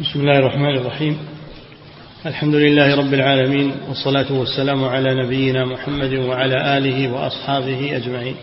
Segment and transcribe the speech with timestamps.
[0.00, 1.18] بسم الله الرحمن الرحيم.
[2.26, 8.36] الحمد لله رب العالمين والصلاة والسلام على نبينا محمد وعلى آله وأصحابه أجمعين.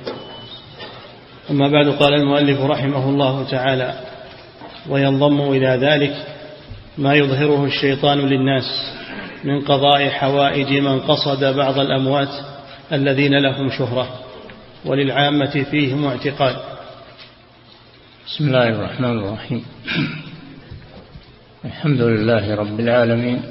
[1.49, 3.99] أما بعد قال المؤلف رحمه الله تعالى
[4.89, 6.15] وينضم إلى ذلك
[6.97, 8.94] ما يظهره الشيطان للناس
[9.44, 12.32] من قضاء حوائج من قصد بعض الأموات
[12.92, 14.08] الذين لهم شهرة
[14.86, 16.55] وللعامة فيهم اعتقاد
[18.28, 19.66] بسم الله الرحمن الرحيم.
[21.66, 23.42] الحمد لله رب العالمين.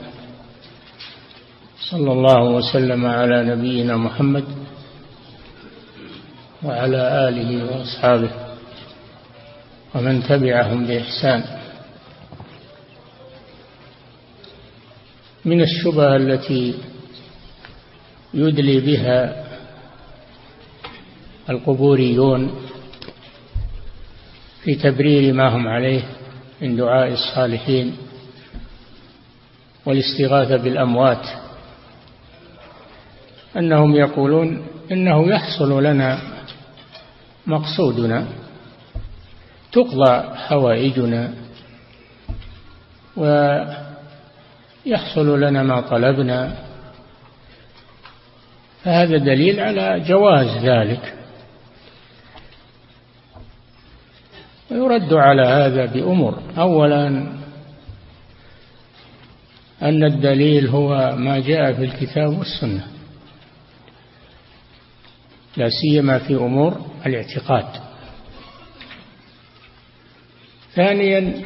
[1.91, 4.45] صلى الله وسلم على نبينا محمد
[6.62, 8.30] وعلى آله وأصحابه
[9.95, 11.45] ومن تبعهم بإحسان.
[15.45, 16.75] من الشبه التي
[18.34, 19.45] يدلي بها
[21.50, 22.55] القبوريون
[24.62, 26.02] في تبرير ما هم عليه
[26.60, 27.96] من دعاء الصالحين
[29.87, 31.27] والاستغاثة بالأموات.
[33.56, 36.19] أنهم يقولون إنه يحصل لنا
[37.47, 38.27] مقصودنا
[39.72, 41.34] تقضى حوائجنا
[43.17, 43.80] ويحصل
[45.41, 46.56] لنا ما طلبنا.
[48.84, 51.14] فهذا دليل على جواز ذلك.
[54.70, 57.06] ويرد على هذا بأمور أولا
[59.83, 62.86] أن الدليل هو ما جاء في الكتاب والسنة.
[65.56, 67.67] لا سيما في أمور الاعتقاد.
[70.75, 71.42] ثانيا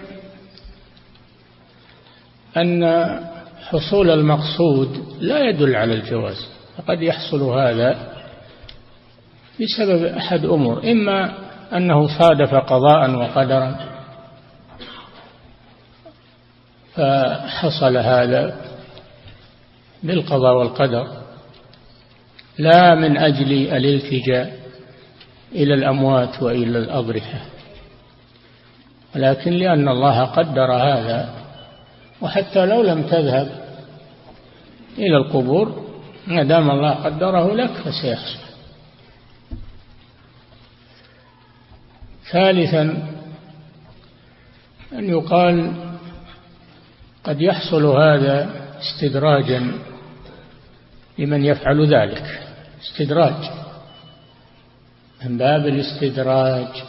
[2.57, 2.85] أن
[3.63, 6.47] حصول المقصود لا يدل على الجواز.
[6.77, 8.13] فقد يحصل هذا
[9.61, 13.77] بسبب أحد أمور إما أنه صادف قضاء وقدرا.
[16.95, 18.57] فحصل هذا
[20.03, 21.07] بالقضاء والقدر.
[22.59, 24.61] لا من أجل الالتجاء
[25.53, 27.41] إلى الأموات وإلى الأضرحة.
[29.17, 31.29] ولكن لأن الله قدر هذا
[32.21, 33.49] وحتى لو لم تذهب
[34.99, 35.87] إلى القبور
[36.27, 38.50] ما دام الله قدره لك فسيحصل.
[42.33, 42.83] ثالثا
[44.93, 45.73] أن يقال
[47.25, 49.73] قد يحصل هذا استدراجا
[51.19, 52.41] لمن يفعل ذلك.
[52.83, 53.51] استدراج.
[55.25, 56.83] من باب الاستدراج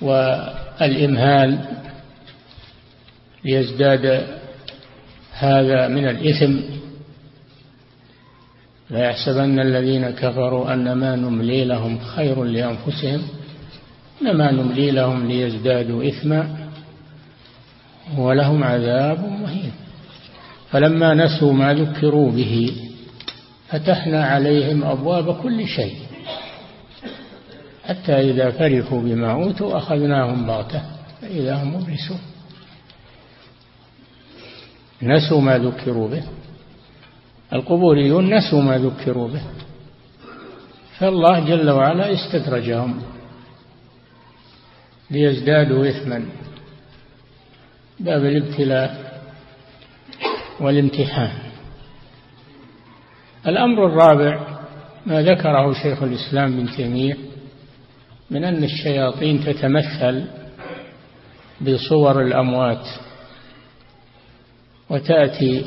[0.00, 1.58] والإمهال
[3.44, 4.26] ليزداد
[5.32, 6.77] هذا من الإثم.
[8.90, 13.22] لا يحسبن الذين كفروا أنما نملي لهم خير لأنفسهم
[14.22, 16.68] إنما نملي لهم ليزدادوا إثما
[18.16, 19.72] ولهم عذاب مهين.
[20.70, 22.72] فلما نسوا ما ذكروا به
[23.68, 25.94] فتحنا عليهم أبواب كل شيء.
[27.84, 30.82] حتى إذا فرحوا بما أوتوا أخذناهم بغتة
[31.22, 32.20] فإذا هم مبلسون.
[35.02, 36.22] نسوا ما ذكروا به.
[37.52, 39.42] القبوريون نسوا ما ذكروا به.
[40.98, 43.02] فالله جل وعلا استدرجهم
[45.10, 46.28] ليزدادوا إثما.
[48.00, 49.20] باب الابتلاء
[50.60, 51.32] والامتحان.
[53.46, 54.58] الأمر الرابع
[55.06, 57.16] ما ذكره شيخ الإسلام بن تيمية
[58.30, 60.24] من أن الشياطين تتمثل
[61.60, 62.86] بصور الأموات
[64.90, 65.64] وتأتي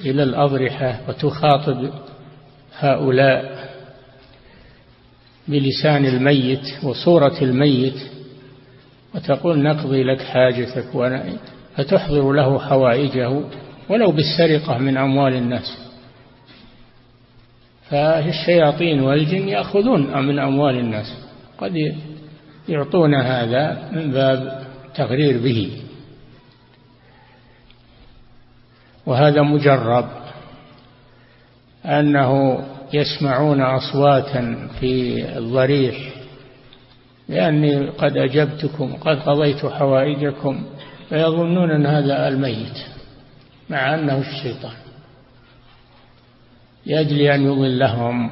[0.00, 1.90] إلى الأضرحة وتخاطب
[2.78, 3.70] هؤلاء
[5.48, 7.96] بلسان الميت وصورة الميت
[9.14, 10.94] وتقول نقضي لك حاجتك
[11.76, 13.40] فتحضر له حوائجه
[13.88, 15.78] ولو بالسرقة من أموال الناس.
[17.90, 21.06] فالشياطين والجن يأخذون من أموال الناس.
[21.58, 21.94] قد
[22.68, 25.70] يعطون هذا من باب تغرير به.
[29.10, 30.08] وهذا مجرب
[31.84, 32.60] أنه
[32.92, 35.96] يسمعون أصواتا في الضريح
[37.28, 40.64] لأني قد أجبتكم قد قضيت حوائجكم
[41.08, 42.78] فيظنون أن هذا الميت
[43.70, 44.76] مع أنه الشيطان.
[46.86, 48.30] لأجل أن يضلهم.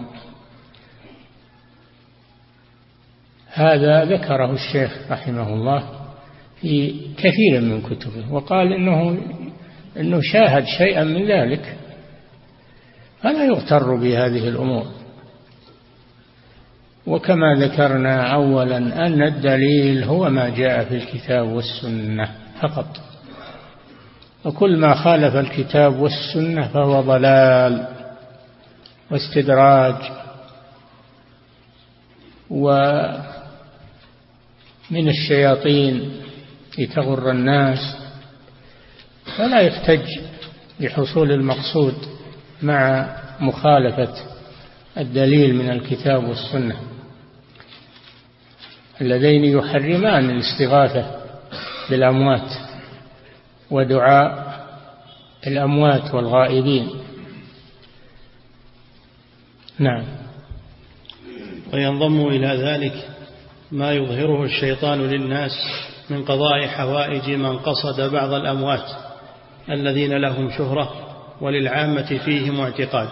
[3.46, 5.88] هذا ذكره الشيخ رحمه الله
[6.60, 9.19] في كثير من كتبه وقال إنه
[9.96, 11.76] أنه شاهد شيئا من ذلك
[13.23, 14.87] فلا يغتر بهذه الأمور.
[17.06, 22.29] وكما ذكرنا أولا أن الدليل هو ما جاء في الكتاب والسنة
[22.61, 23.00] فقط.
[24.44, 27.87] وكل ما خالف الكتاب والسنة فهو ضلال
[29.11, 29.94] واستدراج.
[32.50, 33.19] ومن
[35.08, 36.12] الشياطين
[36.79, 37.97] لتغر الناس
[39.38, 40.06] فلا يحتج
[40.81, 41.94] بحصول المقصود
[42.62, 43.08] مع
[43.40, 44.14] مخالفة
[44.99, 46.76] الدليل من الكتاب والسنة.
[49.00, 51.20] اللذين يحرمان الاستغاثة
[51.90, 52.52] بالأموات
[53.70, 54.58] ودعاء
[55.46, 56.88] الأموات والغائبين.
[59.79, 60.05] نعم.
[61.73, 63.08] وينضم إلى ذلك
[63.73, 65.52] ما يظهره الشيطان للناس
[66.11, 69.07] من قضاء حوائج من قصد بعض الأموات.
[69.70, 70.92] الذين لهم شهرة
[71.40, 73.08] وللعامة فيهم اعتقاد.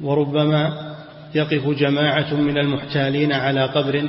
[0.00, 0.92] وربما
[1.34, 4.08] يقف جماعة من المحتالين على قبر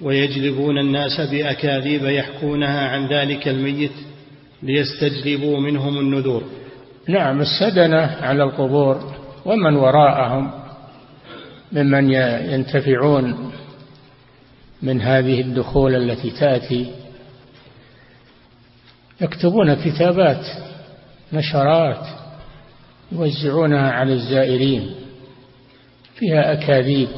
[0.00, 3.92] ويجلبون الناس بأكاذيب يحكونها عن ذلك الميت
[4.62, 6.42] ليستجلبوا منهم النذور.
[7.08, 9.12] نعم السدنة على القبور
[9.44, 10.50] ومن وراءهم
[11.72, 12.12] ممن
[12.52, 13.52] ينتفعون
[14.82, 16.90] من هذه الدخول التي تأتي
[19.22, 20.46] يكتبون كتابات
[21.32, 22.06] نشرات
[23.12, 24.90] يوزعونها على الزائرين.
[26.14, 27.08] فيها أكاذيب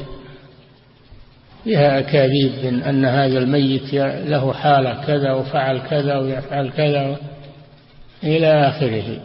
[1.63, 3.93] فيها أكاذيب من أن هذا الميت
[4.29, 7.17] له حالة كذا وفعل كذا ويفعل كذا
[8.23, 9.19] إلى آخره.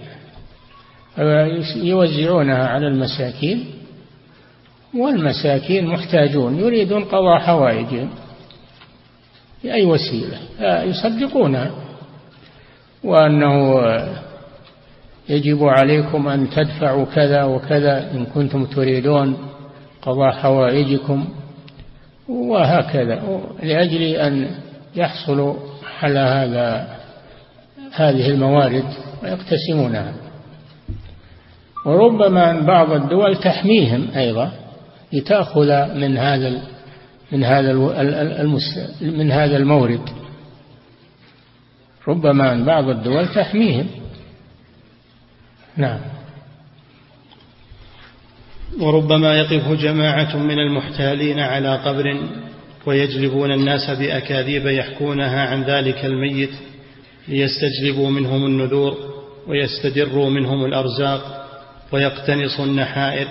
[1.76, 3.64] يوزعونها على المساكين
[4.94, 8.10] والمساكين محتاجون يريدون قضاء حوائجهم.
[9.64, 11.70] بأي وسيلة؟ يصدقونها.
[13.04, 13.82] وأنه
[15.28, 19.36] يجب عليكم أن تدفعوا كذا وكذا إن كنتم تريدون
[20.02, 21.28] قضاء حوائجكم
[22.28, 23.22] وهكذا
[23.62, 24.50] لأجل أن
[24.96, 25.54] يحصلوا
[26.02, 26.96] على هذا
[27.92, 28.84] هذه الموارد
[29.22, 30.12] ويقتسمونها.
[31.86, 34.52] وربما أن بعض الدول تحميهم أيضا
[35.12, 36.62] لتأخذ من هذا
[37.32, 37.72] من هذا
[39.00, 40.00] من هذا المورد.
[42.10, 43.86] ربما أن بعض الدول تحميهم.
[45.76, 46.00] نعم.
[48.80, 52.20] وربما يقف جماعة من المحتالين على قبر
[52.86, 56.50] ويجلبون الناس بأكاذيب يحكونها عن ذلك الميت
[57.28, 58.96] ليستجلبوا منهم النذور
[59.46, 61.46] ويستدروا منهم الأرزاق
[61.92, 63.28] ويقتنصوا النحائر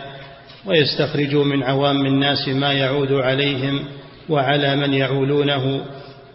[0.65, 3.83] ويستخرجوا من عوام الناس ما يعود عليهم
[4.29, 5.85] وعلى من يعولونه.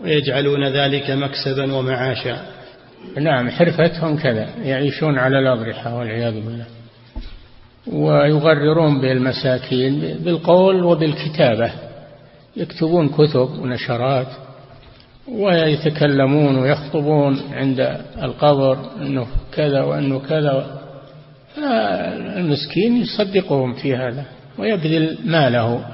[0.03, 2.37] ويجعلون ذلك مكسبا ومعاشا.
[3.21, 6.67] نعم حرفتهم كذا يعيشون على الأضرحة والعياذ بالله
[7.93, 11.71] ويغررون بالمساكين بالقول وبالكتابة.
[12.57, 14.27] يكتبون كتب ونشرات
[15.29, 20.81] ويتكلمون ويخطبون عند القبر أنه كذا وأنه كذا.
[22.37, 24.25] المسكين يصدقهم في هذا
[24.59, 25.85] ويبذل ماله.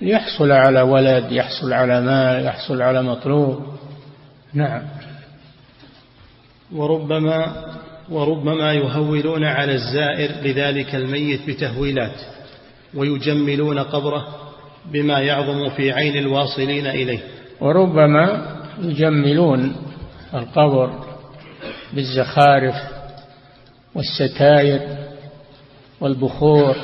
[0.00, 3.62] ليحصل على ولد يحصل على مال يحصل على مطلوب.
[4.54, 4.82] نعم.
[6.74, 7.64] وربما
[8.10, 12.20] وربما يهولون على الزائر لذلك الميت بتهويلات
[12.94, 14.26] ويجملون قبره
[14.92, 17.20] بما يعظم في عين الواصلين إليه.
[17.60, 19.76] وربما يجملون
[20.34, 20.90] القبر
[21.92, 22.74] بالزخارف
[23.94, 24.80] والستاير
[26.00, 26.76] والبخور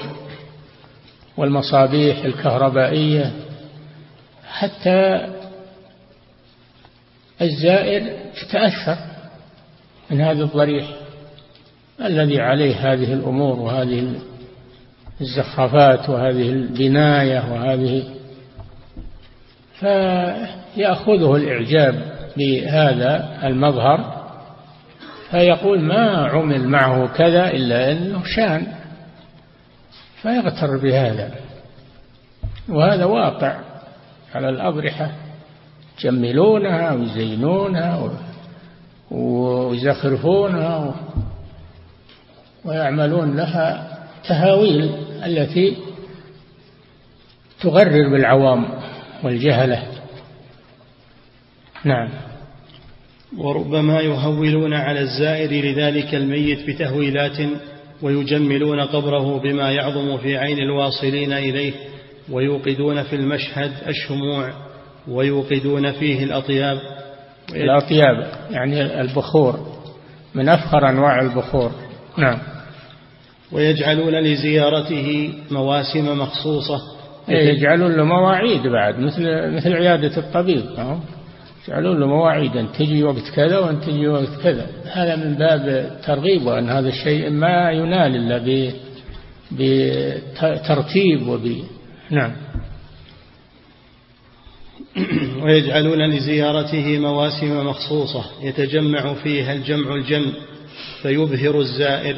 [1.37, 3.33] والمصابيح الكهربائية
[4.49, 5.29] حتى
[7.43, 8.03] الزائر
[8.43, 8.97] يتأثر
[10.11, 10.87] من هذا الضريح
[12.01, 14.15] الذي عليه هذه الأمور وهذه
[15.21, 18.05] الزخرفات وهذه البناية وهذه.
[19.81, 24.23] فيأخذه الإعجاب بهذا المظهر
[25.31, 28.67] فيقول ما عمل معه كذا إلا أنه شان.
[30.23, 31.35] فيغتر بهذا.
[32.69, 33.61] وهذا واقع
[34.35, 35.11] على الأضرحة
[35.99, 38.11] يجملونها ويزينونها
[39.11, 40.95] ويزخرفونها
[42.65, 43.99] ويعملون لها
[44.29, 44.95] تهاويل
[45.27, 45.77] التي
[47.61, 48.67] تغرر بالعوام
[49.23, 49.83] والجهلة.
[51.85, 52.09] نعم.
[53.39, 57.39] وربما يهولون على الزائر لذلك الميت بتهويلات
[58.03, 61.73] ويجملون قبره بما يعظم في عين الواصلين إليه
[62.31, 64.53] ويوقدون في المشهد الشموع
[65.09, 66.79] ويوقدون فيه الأطياب.
[67.55, 69.67] الأطياب يعني البخور
[70.35, 71.71] من أفخر أنواع البخور.
[72.19, 72.39] نعم.
[73.53, 76.81] ويجعلون لزيارته مواسم مخصوصة.
[77.29, 79.23] يجعلون له مواعيد بعد مثل
[79.57, 80.65] مثل عيادة الطبيب
[81.69, 84.67] يجعلون له مواعيد أن تجي وقت كذا وأن تجي وقت كذا.
[84.93, 88.73] هذا من باب الترغيب وأن هذا الشيء ما ينال إلا
[89.53, 91.57] بترتيب وب
[92.11, 92.33] نعم.
[95.43, 98.25] ويجعلون لزيارته مواسم مخصوصة.
[98.43, 100.33] يتجمع فيها الجمع الجم
[101.03, 102.17] فيبهر الزائر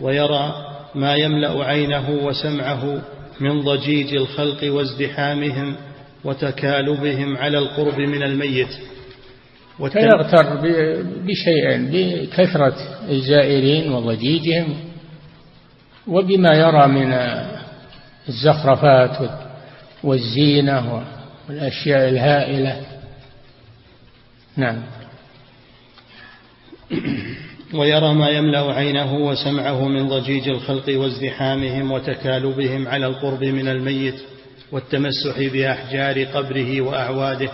[0.00, 0.54] ويرى
[0.94, 3.02] ما يملأ عينه وسمعه
[3.40, 5.76] من ضجيج الخلق وازدحامهم.
[6.24, 8.68] وتكالبهم على القرب من الميت.
[9.78, 10.60] فيغتر
[11.26, 12.74] بشيئين بكثرة
[13.08, 14.76] الزائرين وضجيجهم
[16.06, 17.12] وبما يرى من
[18.28, 19.30] الزخرفات
[20.04, 21.04] والزينة
[21.48, 22.80] والأشياء الهائلة.
[24.56, 24.82] نعم.
[27.74, 34.20] ويرى ما يملأ عينه وسمعه من ضجيج الخلق وازدحامهم وتكالبهم على القرب من الميت.
[34.72, 37.48] والتمسح بأحجار قبره وأعواده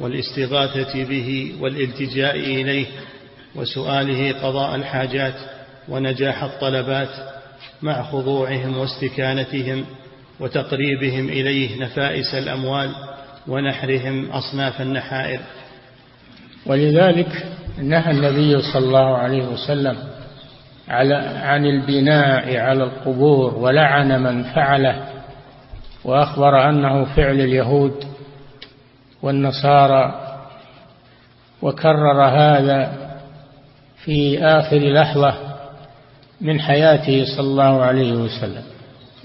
[0.00, 2.86] والاستغاثة به والالتجاء إليه
[3.54, 5.34] وسؤاله قضاء الحاجات
[5.88, 7.08] ونجاح الطلبات
[7.82, 9.84] مع خضوعهم واستكانتهم
[10.40, 12.90] وتقريبهم إليه نفائس الأموال
[13.48, 15.40] ونحرهم أصناف النحائر.
[16.66, 17.46] ولذلك
[17.82, 19.96] نهى النبي صلى الله عليه وسلم
[20.88, 25.17] على عن البناء على القبور ولعن من فعله
[26.08, 28.04] وأخبر أنه فعل اليهود
[29.22, 30.14] والنصارى
[31.62, 32.92] وكرر هذا
[34.04, 35.34] في آخر لحظة
[36.40, 38.62] من حياته صلى الله عليه وسلم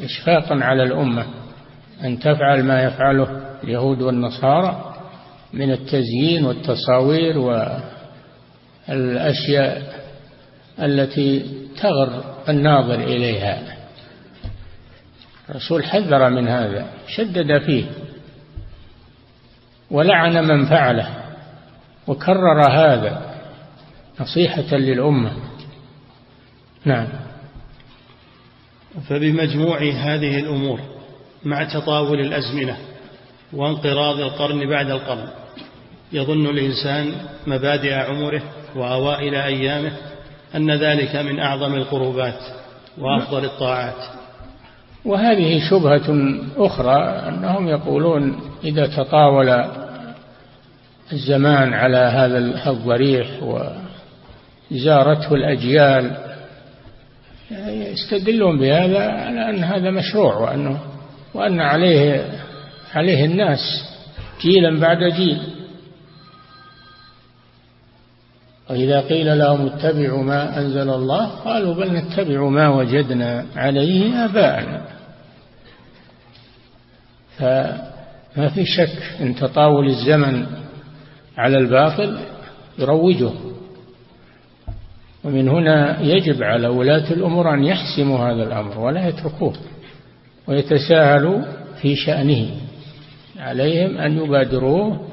[0.02, 1.26] اشفاقا على الأمة
[2.04, 4.96] أن تفعل ما يفعله اليهود والنصارى
[5.54, 7.38] من التزيين والتصاوير
[8.90, 9.82] والأشياء
[10.80, 11.46] التي
[11.82, 13.83] تغر الناظر إليها.
[15.54, 17.86] الرسول حذر من هذا شدد فيه
[19.92, 21.10] ولعن من فعله
[22.08, 23.36] وكرر هذا
[24.20, 25.32] نصيحة للأمة.
[26.86, 27.08] نعم.
[29.10, 30.80] فبمجموع هذه الأمور
[31.46, 32.78] مع تطاول الأزمنة
[33.54, 35.28] وانقراض القرن بعد القرن
[36.12, 37.14] يظن الإنسان
[37.48, 38.42] مبادئ عمره
[38.76, 39.92] وأوائل أيامه
[40.56, 42.40] أن ذلك من أعظم القربات
[42.98, 44.23] وأفضل الطاعات.
[45.06, 46.96] وهذه شبهة أخرى
[47.30, 49.50] أنهم يقولون إذا تطاول
[51.14, 52.38] الزمان على هذا
[52.70, 53.28] الضريح
[54.72, 56.18] وزارته الأجيال
[57.68, 60.80] يستدلون بهذا على أن هذا مشروع وأنه
[61.34, 62.26] وأن عليه
[62.94, 63.60] عليه الناس
[64.42, 65.53] جيلا بعد جيل.
[68.70, 74.86] وإذا قيل لهم اتبعوا ما أنزل الله قالوا بل نتبع ما وجدنا عليه آباءنا.
[77.38, 80.46] فما في شك إن تطاول الزمن
[81.38, 82.20] على الباطل
[82.80, 83.32] يروجه.
[85.24, 89.54] ومن هنا يجب على ولاة الأمور أن يحسموا هذا الأمر ولا يتركوه
[90.48, 91.42] ويتساهلوا
[91.82, 92.50] في شأنه.
[93.40, 95.08] عليهم أن يبادروه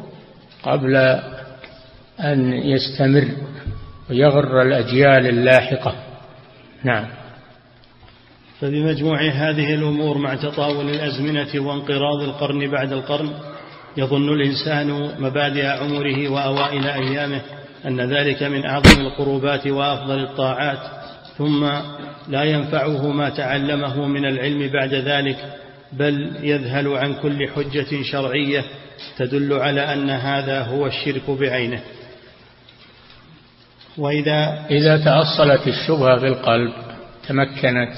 [0.62, 1.20] قبل
[2.24, 3.28] أن يستمر
[4.10, 5.94] ويغر الأجيال اللاحقة.
[6.84, 7.06] نعم.
[8.60, 13.30] فبمجموع هذه الأمور مع تطاول الأزمنة وانقراض القرن بعد القرن
[13.96, 17.40] يظن الإنسان مبادئ عمره وأوائل أيامه
[17.86, 20.78] أن ذلك من أعظم القربات وأفضل الطاعات
[21.38, 21.70] ثم
[22.28, 25.36] لا ينفعه ما تعلمه من العلم بعد ذلك
[25.92, 28.64] بل يذهل عن كل حجة شرعية
[29.16, 31.80] تدل على أن هذا هو الشرك بعينه.
[34.00, 36.72] وإذا إذا تأصلت الشبهة في القلب
[37.28, 37.92] تمكنت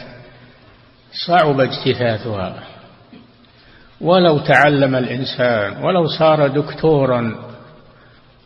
[1.27, 2.55] صعب اجتثاثها.
[4.01, 7.35] ولو تعلم الإنسان ولو صار دكتورا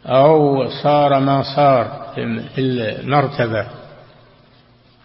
[0.07, 2.13] أو صار ما صار
[2.55, 3.67] في المرتبة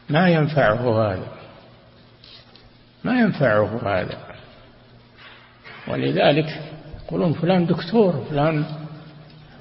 [0.09, 1.27] ما ينفعه هذا.
[3.03, 4.17] ما ينفعه هذا.
[5.87, 6.61] ولذلك
[7.05, 8.65] يقولون فلان دكتور فلان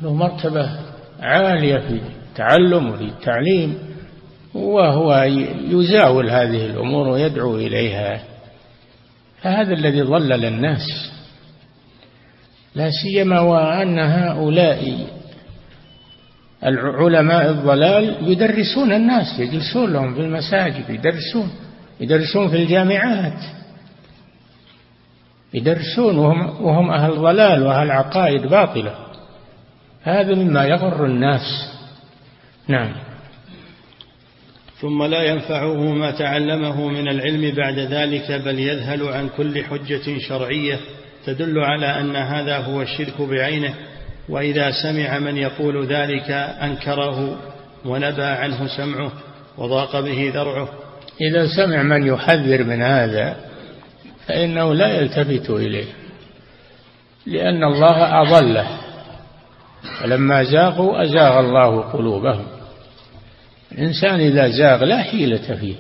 [0.03, 0.71] له مرتبة
[1.21, 3.79] عالية في التعلم وفي التعليم
[4.55, 5.23] وهو
[5.71, 8.21] يزاول هذه الأمور ويدعو إليها.
[9.43, 11.11] فهذا الذي ضلل الناس
[12.75, 15.07] لا سيما وأن هؤلاء
[16.65, 21.51] العلماء الضلال يدرسون الناس يجلسون لهم في المساجد يدرسون
[22.01, 23.43] يدرسون في الجامعات
[25.55, 28.95] يدرسون وهم, وهم أهل ضلال وأهل عقائد باطلة.
[30.03, 31.70] هذا مما يغر الناس.
[32.71, 32.93] نعم.
[34.81, 40.81] ثم لا ينفعه ما تعلمه من العلم بعد ذلك بل يذهل عن كل حجة شرعية
[41.27, 43.75] تدل على أن هذا هو الشرك بعينه.
[44.29, 46.31] وإذا سمع من يقول ذلك
[46.63, 47.39] أنكره
[47.85, 49.13] ونبى عنه سمعه
[49.59, 50.69] وضاق به ذرعه.
[51.21, 53.37] إذا سمع من يحذر من هذا
[54.27, 55.93] فإنه لا يلتفت إليه
[57.27, 58.67] لأن الله أضله.
[60.01, 62.60] فلما زاغوا أزاغ الله قلوبهم.
[63.73, 65.75] الإنسان إذا زاغ لا حيلة فيه.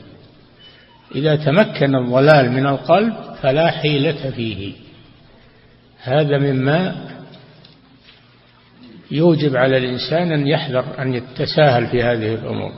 [1.14, 4.72] إذا تمكن الضلال من القلب فلا حيلة فيه.
[6.02, 6.94] هذا مما
[9.10, 12.72] يوجب على الإنسان أن يحذر أن يتساهل في هذه الأمور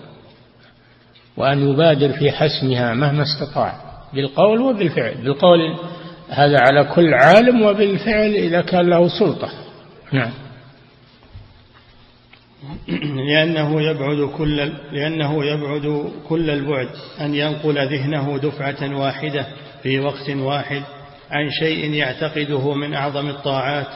[1.37, 3.81] وأن يبادر في حسمها مهما استطاع
[4.14, 5.14] بالقول وبالفعل.
[5.14, 5.59] بالقول
[6.28, 9.49] هذا على كل عالم وبالفعل إذا كان له سلطة.
[10.12, 10.31] نعم.
[13.28, 16.88] لأنه يبعد كل لأنه يبعد كل البعد
[17.21, 19.47] أن ينقل ذهنه دفعة واحدة
[19.83, 20.83] في وقت واحد
[21.31, 23.87] عن شيء يعتقده من أعظم الطاعات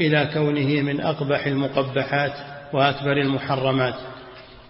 [0.00, 2.32] إلى كونه من أقبح المقبحات
[2.72, 3.94] وأكبر المحرمات.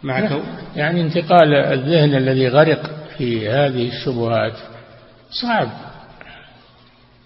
[0.03, 0.41] مع كو
[0.77, 4.53] يعني انتقال الذهن الذي غرق في هذه الشبهات
[5.31, 5.69] صعب.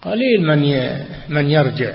[0.01, 0.89] قليل من
[1.29, 1.93] من يرجع.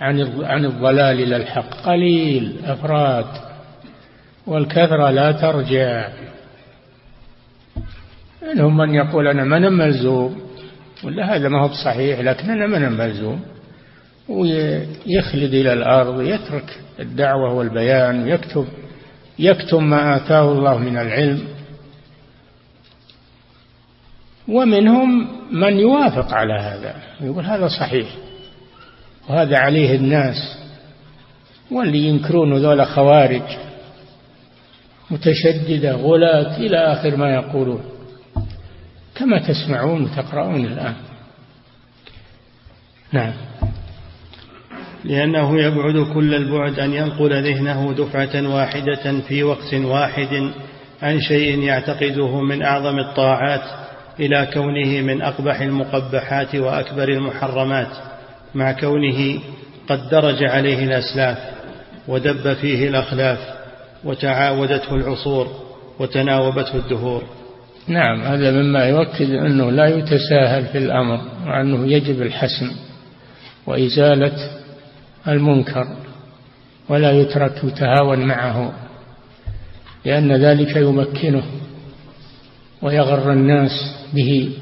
[0.00, 1.74] عن عن الضلال إلى الحق.
[1.74, 3.26] قليل أفراد
[4.46, 6.08] والكثرة لا ترجع.
[8.42, 10.40] منهم من يقول أنا من ملزوم
[11.04, 13.40] ولا هذا ما هو بصحيح لكن أنا من ملزوم.
[14.28, 18.66] ويخلد إلى الأرض ويترك الدعوة والبيان ويكتب
[19.38, 21.48] يكتم ما آتاه الله من العلم.
[24.48, 28.08] ومنهم من يوافق على هذا يقول هذا صحيح.
[29.28, 30.58] وهذا عليه الناس
[31.70, 33.42] واللي ينكرون ذولا خوارج
[35.10, 37.82] متشددة غلاة إلى آخر ما يقولون.
[39.14, 40.94] كما تسمعون وتقرؤون الآن.
[43.12, 43.32] نعم.
[45.04, 50.50] لأنه يبعد كل البعد أن ينقل ذهنه دفعة واحدة في وقت واحد
[51.02, 53.88] عن شيء يعتقده من أعظم الطاعات
[54.20, 58.07] إلى كونه من أقبح المقبحات وأكبر المحرمات.
[58.54, 59.40] مع كونه
[59.88, 61.38] قد درج عليه الأسلاف
[62.08, 63.38] ودب فيه الأخلاف
[64.04, 65.48] وتعاودته العصور
[65.98, 67.22] وتناوبته الدهور.
[67.88, 72.70] نعم هذا مما يؤكد أنه لا يتساهل في الأمر وأنه يجب الحسم
[73.66, 74.50] وإزالة
[75.28, 75.86] المنكر
[76.88, 78.72] ولا يترك يتهاون معه
[80.04, 81.42] لأن ذلك يمكنه
[82.82, 83.70] ويغر الناس
[84.14, 84.52] به.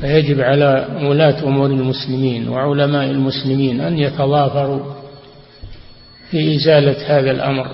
[0.00, 4.94] فيجب على ولاة أمور المسلمين وعلماء المسلمين أن يتضافروا
[6.30, 7.66] في إزالة هذا الأمر.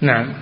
[0.00, 0.34] نعم.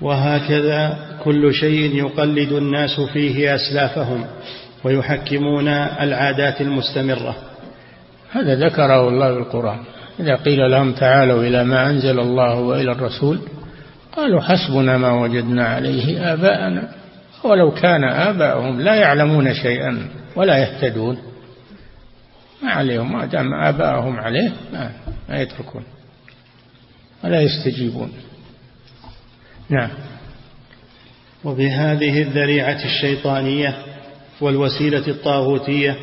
[0.00, 4.24] وهكذا كل شيء يقلد الناس فيه أسلافهم
[4.84, 7.36] ويحكمون العادات المستمرة.
[8.32, 9.78] هذا ذكره الله في القرآن.
[10.20, 13.38] إذا قيل لهم تعالوا إلى ما أنزل الله وإلى الرسول
[14.16, 16.99] قالوا حسبنا ما وجدنا عليه آباءنا.
[17.44, 21.18] ولو كان آباؤهم لا يعلمون شيئا ولا يهتدون.
[22.62, 24.90] ما عليهم ما دام آباءهم عليه ما,
[25.28, 25.84] ما يتركون
[27.24, 28.12] ولا يستجيبون.
[29.68, 29.90] نعم.
[31.44, 33.74] وبهذه الذريعة الشيطانية
[34.40, 35.96] والوسيلة الطاغوتية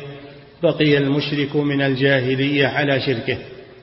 [0.62, 3.38] بقي المشرك من الجاهلية على شركه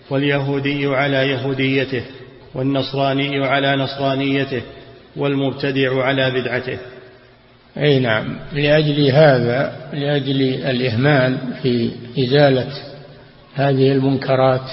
[0.09, 2.03] واليهودي على يهوديته
[2.53, 4.61] والنصراني على نصرانيته
[5.15, 6.77] والمبتدع على بدعته.
[7.77, 8.39] أي نعم.
[8.53, 12.71] لأجل هذا لأجل الإهمال في إزالة
[13.55, 14.71] هذه المنكرات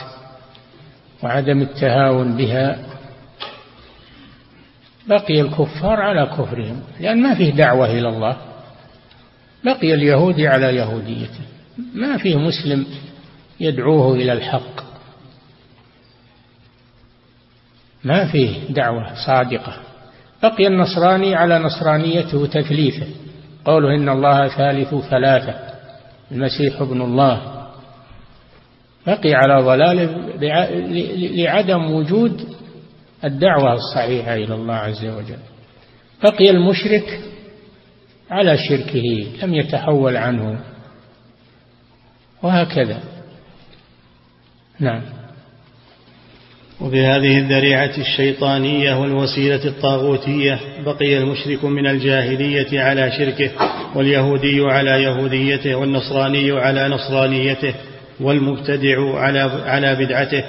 [1.23, 2.79] وعدم التهاون بها
[5.09, 8.37] بقي الكفار على كفرهم لأن ما فيه دعوة إلى الله.
[9.65, 11.41] بقي اليهودي على يهوديته.
[11.95, 12.87] ما فيه مسلم
[13.61, 14.83] يدعوه إلى الحق.
[18.05, 19.92] ما فيه دعوة صادقة.
[20.43, 23.07] بقي النصراني على نصرانيته وتثليثه
[23.65, 25.55] قوله إن الله ثالث ثلاثة
[26.33, 27.63] المسيح ابن الله.
[29.07, 30.37] بقي على ضلاله
[31.35, 32.49] لعدم وجود
[33.25, 35.39] الدعوة الصحيحة إلى الله عز وجل.
[36.23, 37.21] بقي المشرك
[38.31, 40.61] على شركه لم يتحول عنه.
[42.43, 43.01] وهكذا.
[44.81, 45.03] نعم.
[46.83, 53.51] وبهذه الذريعة الشيطانية والوسيلة الطاغوتية بقي المشرك من الجاهلية على شركه
[53.95, 57.75] واليهودي على يهوديته والنصراني على نصرانيته
[58.21, 60.45] والمبتدع على على بدعته.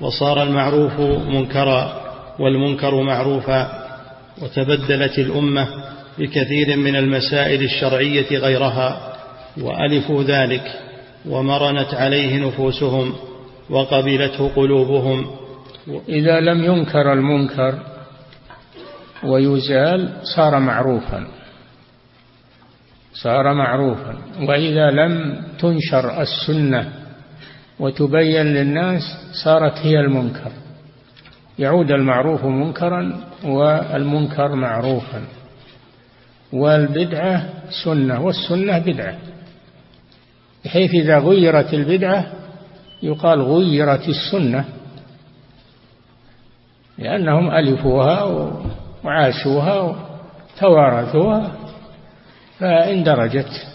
[0.00, 2.02] وصار المعروف منكرا
[2.38, 3.86] والمنكر معروفا.
[4.42, 5.68] وتبدلت الأمة
[6.18, 9.16] بكثير من المسائل الشرعية غيرها.
[9.60, 10.62] وألفوا ذلك
[11.28, 13.12] ومرنت عليه نفوسهم
[13.70, 15.39] وقبلته قلوبهم.
[16.08, 17.78] إذا لم ينكر المنكر
[19.24, 21.26] ويزال صار معروفا.
[23.12, 24.18] صار معروفا.
[24.42, 26.92] وإذا لم تنشر السنة
[27.80, 29.02] وتبين للناس
[29.44, 30.52] صارت هي المنكر.
[31.58, 35.22] يعود المعروف منكرا والمنكر معروفا.
[36.52, 37.48] والبدعة
[37.84, 39.18] سنة والسنة بدعة.
[40.64, 42.26] بحيث إذا غيرت البدعة
[43.02, 44.64] يقال غيرت السنة.
[47.00, 48.22] لأنهم ألفوها
[49.04, 49.96] وعاشوها
[50.56, 51.52] وتوارثوها
[52.58, 53.66] فاندرجت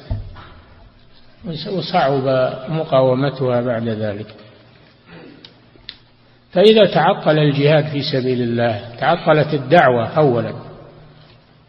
[1.72, 2.24] وصعب
[2.70, 4.36] مقاومتها بعد ذلك.
[6.52, 10.54] فإذا تعطل الجهاد في سبيل الله تعطلت الدعوة أولا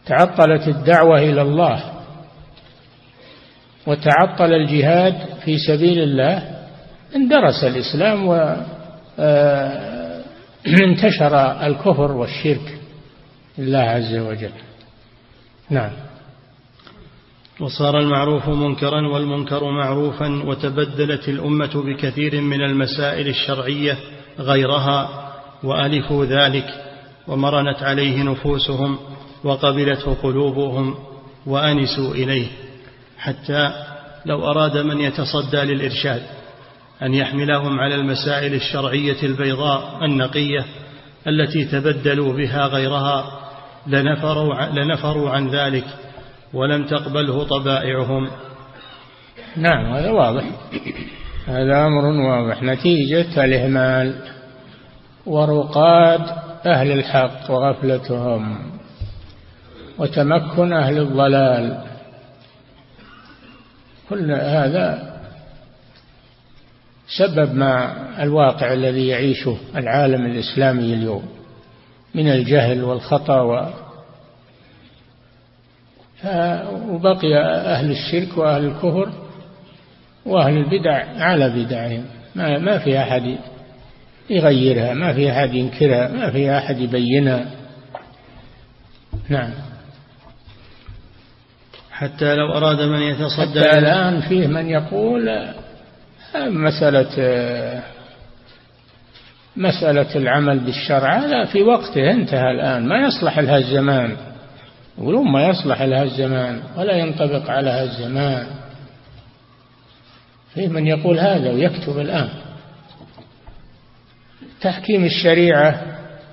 [0.07, 1.85] تعطلت الدعوة إلى الله
[3.87, 5.15] وتعطل الجهاد
[5.45, 6.43] في سبيل الله
[7.17, 9.96] اندرس الإسلام وانتشر
[11.35, 12.79] آه، الكفر والشرك
[13.59, 14.53] لله عز وجل.
[15.71, 15.91] نعم.
[17.61, 23.99] وصار المعروف منكرا والمنكر معروفا وتبدلت الأمة بكثير من المسائل الشرعية
[24.39, 26.85] غيرها وألفوا ذلك
[27.29, 28.99] ومرنت عليه نفوسهم
[29.45, 30.95] وقبلته قلوبهم
[31.47, 32.47] وأنسوا إليه.
[33.19, 33.73] حتى
[34.27, 36.23] لو أراد من يتصدى للإرشاد.
[37.03, 40.65] أن يحملهم على المسائل الشرعية البيضاء النقية
[41.27, 43.41] التي تبدلوا بها غيرها
[43.87, 45.85] لنفروا, لنفروا عن ذلك
[46.55, 48.31] ولم تقبله طبائعهم.
[49.57, 50.45] نعم هذا واضح.
[51.47, 52.63] هذا أمر واضح.
[52.63, 54.15] نتيجة الإهمال
[55.27, 56.21] ورقاد
[56.67, 58.71] أهل الحق وغفلتهم
[59.99, 61.85] وتمكن أهل الضلال.
[64.09, 65.16] كل هذا
[67.09, 71.23] سبب ما الواقع الذي يعيشه العالم الإسلامي اليوم
[72.15, 73.71] من الجهل والخطأ و
[76.89, 79.13] وبقي أهل الشرك وأهل الكفر
[80.27, 82.05] وأهل البدع على بدعهم.
[82.35, 83.39] ما ما في أحد
[84.31, 87.47] يغيرها ما في أحد ينكرها ما في أحد يبينها.
[89.29, 89.51] نعم.
[91.91, 95.49] حتى لو أراد من يتصدى حتى الآن فيه من يقول
[96.45, 97.83] مسألة
[99.57, 104.17] مسألة العمل بالشرع هذا في وقته انتهى الآن ما يصلح لها الزمان.
[104.99, 108.47] يقولون ما يصلح لها الزمان ولا ينطبق على الزمان.
[110.55, 112.29] في من يقول هذا ويكتب الآن.
[114.61, 115.83] تحكيم الشريعة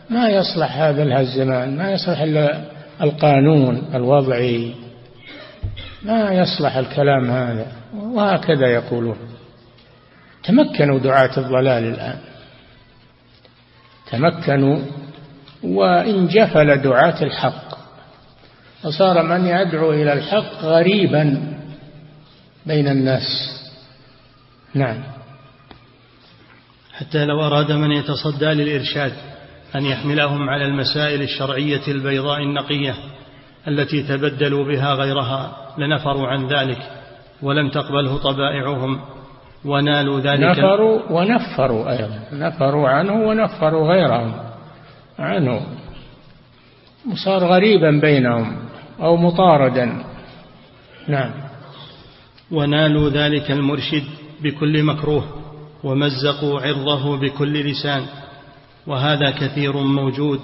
[0.10, 2.62] ما يصلح هذا لها الزمان ما يصلح إلا
[3.02, 4.74] القانون الوضعي.
[6.04, 9.33] ما يصلح الكلام هذا وهكذا يقولون.
[10.44, 12.18] تمكنوا دعاة الضلال الآن.
[14.12, 14.80] تمكنوا
[15.64, 17.74] وإن جفل دعاة الحق.
[18.84, 21.58] فصار من يدعو إلى الحق غريبا
[22.66, 23.24] بين الناس.
[24.74, 25.04] نعم.
[26.94, 29.14] حتى لو أراد من يتصدى للإرشاد
[29.76, 32.96] أن يحملهم على المسائل الشرعية البيضاء النقية
[33.68, 36.78] التي تبدلوا بها غيرها لنفروا عن ذلك
[37.42, 39.02] ولم تقبله طبائعهم.
[39.66, 40.40] ونالوا ذلك.
[40.40, 42.20] نفروا ونفروا أيضا.
[42.34, 44.34] نفروا عنه ونفروا غيرهم.
[45.20, 45.62] عنه.
[47.12, 48.56] وصار غريبا بينهم
[49.02, 50.04] أو مطاردا.
[51.08, 51.32] نعم.
[52.52, 54.04] ونالوا ذلك المرشد
[54.42, 55.24] بكل مكروه
[55.84, 58.06] ومزقوا عرضه بكل لسان.
[58.88, 60.40] وهذا كثير موجود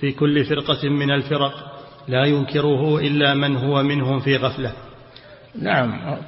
[0.00, 1.52] في كل فرقة من الفرق.
[2.08, 4.72] لا ينكره إلا من هو منهم في غفلة.
[5.62, 6.18] نعم.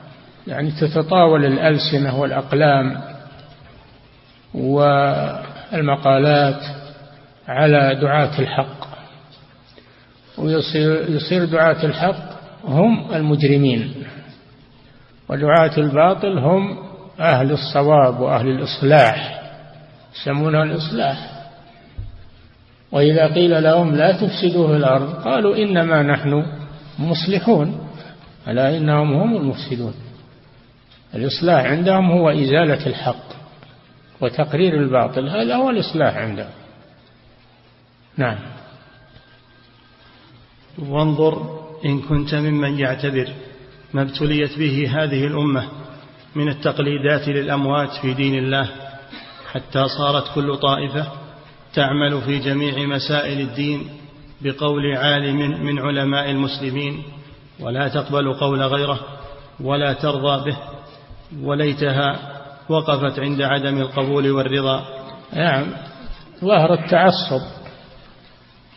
[0.46, 3.00] يعني تتطاول الألسنة والأقلام
[5.74, 6.62] والمقالات
[7.48, 8.90] على دعاة الحق.
[10.38, 12.30] ويصير يصير دعاة الحق
[12.64, 13.94] هم المجرمين
[15.28, 16.78] ودعاة الباطل هم
[17.20, 19.40] أهل الصواب وأهل الإصلاح
[20.14, 21.30] يسمونها الإصلاح.
[22.92, 26.46] وإذا قيل لهم لا تفسدوا في الأرض قالوا إنما نحن
[26.98, 27.88] مصلحون
[28.48, 29.94] ألا إنهم هم المفسدون.
[31.14, 33.30] الإصلاح عندهم هو إزالة الحق
[34.20, 36.50] وتقرير الباطل هذا هو الإصلاح عندهم.
[38.16, 38.38] نعم.
[40.78, 43.28] وانظر إن كنت ممن يعتبر
[43.94, 45.68] ما ابتليت به هذه الأمة
[46.34, 48.70] من التقليدات للأموات في دين الله
[49.52, 51.12] حتى صارت كل طائفة
[51.74, 53.88] تعمل في جميع مسائل الدين
[54.40, 57.02] بقول عالم من علماء المسلمين
[57.60, 59.00] ولا تقبل قول غيره
[59.60, 60.56] ولا ترضى به.
[61.42, 62.18] وليتها
[62.68, 64.84] وقفت عند عدم القبول والرضا.
[65.32, 65.66] نعم.
[66.44, 67.42] ظهر التعصب.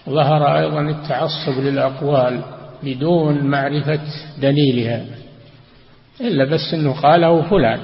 [0.09, 2.41] ظهر أيضا التعصب للأقوال
[2.83, 3.99] بدون معرفة
[4.41, 5.05] دليلها.
[6.21, 7.79] إلا بس أنه قاله فلان.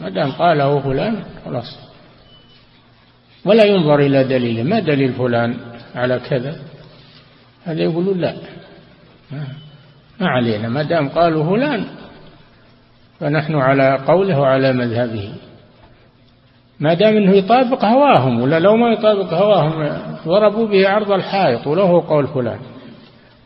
[0.00, 1.78] ما دام قاله فلان خلاص.
[3.44, 4.62] ولا ينظر إلى دليله.
[4.62, 5.56] ما دليل فلان
[5.94, 6.56] على كذا؟
[7.64, 8.36] هذا يقولون لا.
[10.20, 10.68] ما علينا.
[10.68, 11.84] ما دام قالوا فلان
[13.20, 15.32] فنحن على قوله وعلى مذهبه.
[16.80, 22.06] ما دام إنه يطابق هواهم ولا لو ما يطابق هواهم ضربوا به عرض الحائط وله
[22.08, 22.58] قول فلان.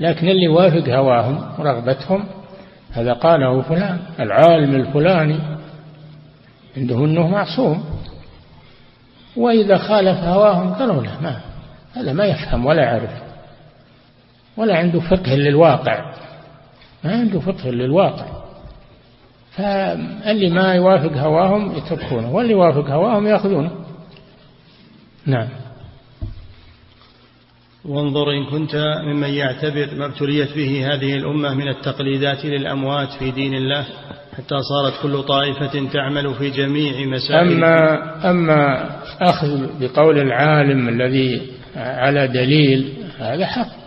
[0.00, 2.24] لكن اللي يوافق هواهم ورغبتهم
[2.92, 5.38] هذا قاله فلان العالم الفلاني.
[6.76, 7.84] عنده إنه معصوم.
[9.36, 11.40] وإذا خالف هواهم قالوا له ما
[11.94, 13.22] هذا ما يفهم ولا يعرف.
[14.56, 16.14] ولا عنده فقه للواقع.
[17.04, 18.41] ما عنده فقه للواقع.
[19.56, 23.70] فاللي ما يوافق هواهم يتركونه واللي يوافق هواهم يأخذونه.
[25.26, 25.48] نعم.
[27.84, 33.54] وانظر إن كنت ممن يعتبر ما ابتليت به هذه الأمة من التقليدات للأموات في دين
[33.54, 33.86] الله
[34.36, 41.42] حتى صارت كل طائفة تعمل في جميع مسائل أما أما أخذ بقول العالم الذي
[41.76, 43.82] على دليل هذا حق.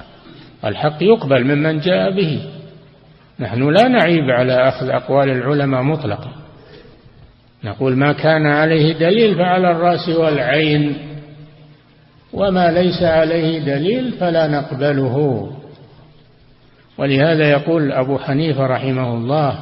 [0.65, 2.54] الحق يقبل ممن جاء به.
[3.39, 6.31] نحن لا نعيب على أخذ أقوال العلماء مطلقا.
[7.63, 10.97] نقول ما كان عليه دليل فعلى الرأس والعين
[12.33, 15.47] وما ليس عليه دليل فلا نقبله.
[16.97, 19.59] ولهذا يقول أبو حنيفة رحمه الله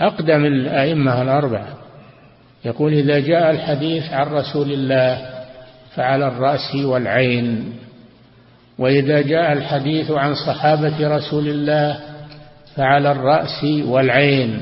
[0.00, 1.68] أقدم الأئمة الأربعة
[2.64, 5.18] يقول إذا جاء الحديث عن رسول الله
[5.94, 7.72] فعلى الرأس والعين
[8.78, 12.00] وإذا جاء الحديث عن صحابة رسول الله
[12.76, 14.60] فعلى الرأس والعين.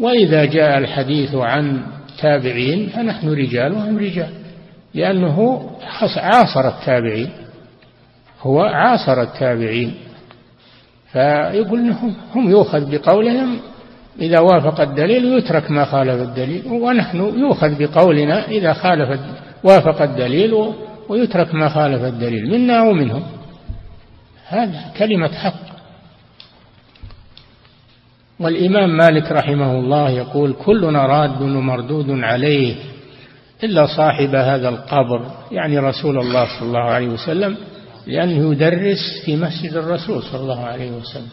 [0.00, 1.82] وإذا جاء الحديث عن
[2.18, 4.30] تابعين فنحن رجال وهم رجال
[4.94, 5.70] لأنه
[6.16, 7.30] عاصر التابعين
[8.42, 9.94] هو عاصر التابعين.
[11.12, 13.58] فيقول انهم هم يؤخذ بقولهم
[14.20, 19.20] إذا وافق الدليل ويترك ما خالف الدليل ونحن يؤخذ بقولنا إذا خالف
[19.64, 20.72] وافق الدليل
[21.08, 23.22] ويترك ما خالف الدليل منا ومنهم.
[24.48, 25.71] هذا كلمة حق.
[28.42, 32.76] والإمام مالك رحمه الله يقول كلنا راد ومردود عليه
[33.64, 37.56] إلا صاحب هذا القبر يعني رسول الله صلى الله عليه وسلم
[38.06, 41.30] لأنه يدرس في مسجد الرسول صلى الله عليه وسلم.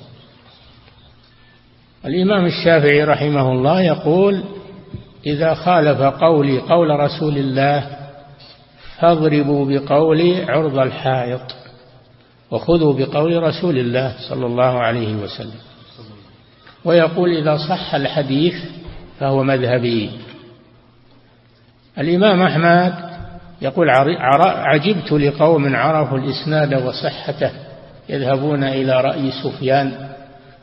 [2.06, 4.44] الإمام الشافعي رحمه الله يقول
[5.26, 7.88] إذا خالف قولي قول رسول الله
[9.00, 11.56] فاضربوا بقولي عرض الحائط
[12.52, 15.69] وخذوا بقول رسول الله صلى الله عليه وسلم.
[16.86, 18.54] ويقول إذا صح الحديث
[19.20, 20.12] فهو مذهبي.
[21.98, 22.94] الإمام أحمد
[23.62, 23.90] يقول
[24.46, 27.52] عجبت لقوم عرفوا الإسناد وصحته
[28.10, 30.10] يذهبون إلى رأي سفيان.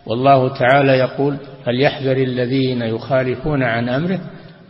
[0.07, 4.21] والله تعالى يقول فليحذر الذين يخالفون عن أمره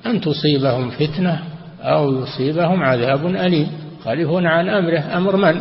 [0.07, 1.43] أن تصيبهم فتنة
[1.83, 3.69] أو يصيبهم عذاب أليم.
[4.01, 5.61] يخالفون عن أمره أمر من؟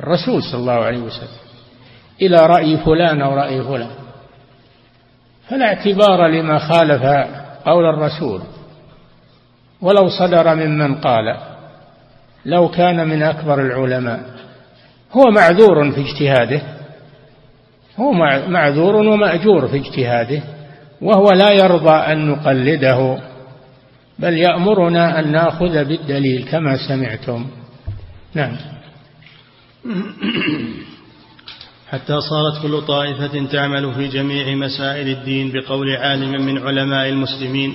[0.00, 1.38] الرسول صلى الله عليه وسلم.
[2.22, 3.90] إلى رأي فلان أو رأي فلان.
[5.48, 7.02] فلا اعتبار لما خالف
[7.64, 8.42] قول الرسول.
[9.80, 11.36] ولو صدر ممن قال
[12.44, 14.20] لو كان من أكبر العلماء.
[15.12, 16.62] هو معذور في اجتهاده.
[17.96, 18.12] هو
[18.48, 20.42] معذور ومأجور في اجتهاده.
[21.02, 23.18] وهو لا يرضى أن نقلده.
[24.18, 27.46] بل يأمرنا أن نأخذ بالدليل كما سمعتم.
[28.34, 28.56] نعم.
[31.90, 37.74] حتى صارت كل طائفة تعمل في جميع مسائل الدين بقول عالم من علماء المسلمين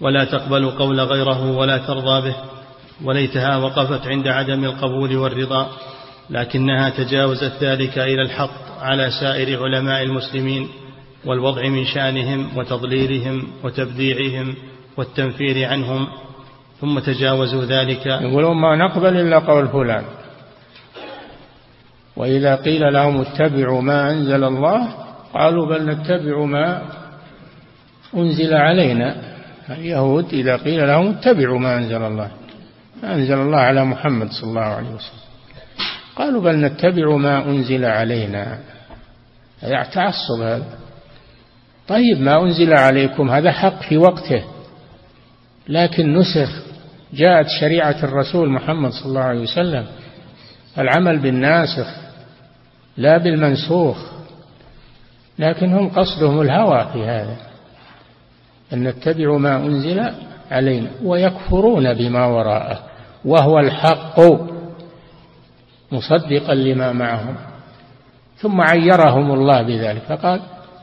[0.00, 2.36] ولا تقبل قول غيره ولا ترضى به
[3.04, 5.68] وليتها وقفت عند عدم القبول والرضا
[6.30, 10.68] لكنها تجاوزت ذلك إلى الحق على سائر علماء المسلمين
[11.24, 14.54] والوضع من شأنهم وتضليلهم وتبديعهم
[14.96, 16.06] والتنفير عنهم
[16.80, 18.06] ثم تجاوزوا ذلك.
[18.06, 20.04] يقولون ما نقبل إلا قول فلان.
[22.16, 24.94] وإذا قيل لهم اتبعوا ما أنزل الله
[25.34, 26.82] قالوا بل نتبع ما
[28.14, 29.16] أنزل علينا.
[29.70, 32.30] اليهود إذا قيل لهم اتبعوا ما أنزل الله
[33.02, 35.26] ما أنزل الله على محمد صلى الله عليه وسلم.
[36.16, 38.58] قالوا بل نتبع ما أنزل علينا.
[39.60, 40.78] هذا تعصب هذا.
[41.88, 44.44] طيب ما أنزل عليكم هذا حق في وقته.
[45.68, 46.50] لكن نسخ
[47.12, 49.86] جاءت شريعة الرسول محمد صلى الله عليه وسلم.
[50.78, 52.05] العمل بالناسخ.
[52.96, 53.96] لا بالمنسوخ
[55.38, 57.36] لكن هم قصدهم الهوى في هذا
[58.72, 60.10] أن نتبع ما أنزل
[60.50, 62.78] علينا ويكفرون بما وراءه
[63.24, 64.20] وهو الحق
[65.92, 67.36] مصدقا لما معهم.
[68.36, 70.40] ثم عيرهم الله بذلك فقال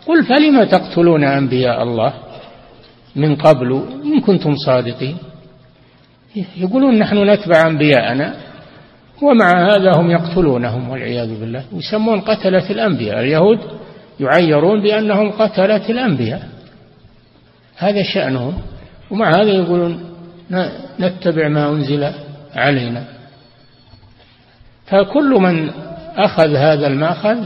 [0.08, 2.14] قل فلم تقتلون أنبياء الله
[3.16, 5.18] من قبل إن كنتم صادقين؟
[6.58, 8.36] يقولون نحن نتبع أنبياءنا
[9.24, 11.64] ومع هذا هم يقتلونهم والعياذ بالله.
[11.74, 13.20] يسمون قتلة الأنبياء.
[13.20, 13.60] اليهود
[14.20, 16.42] يعيرون بأنهم قتلة الأنبياء.
[17.78, 18.54] هذا شأنهم.
[19.12, 20.04] ومع هذا يقولون
[21.00, 22.12] نتبع ما أنزل
[22.56, 23.04] علينا.
[24.86, 25.70] فكل من
[26.18, 27.38] أخذ هذا المأخذ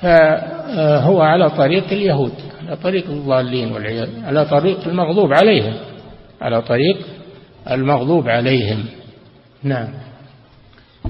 [0.00, 2.32] فهو على طريق اليهود
[2.66, 5.74] على طريق الضالين والعياذ على طريق المغضوب عليهم
[6.40, 6.98] على طريق
[7.70, 8.84] المغضوب عليهم.
[9.62, 9.88] نعم.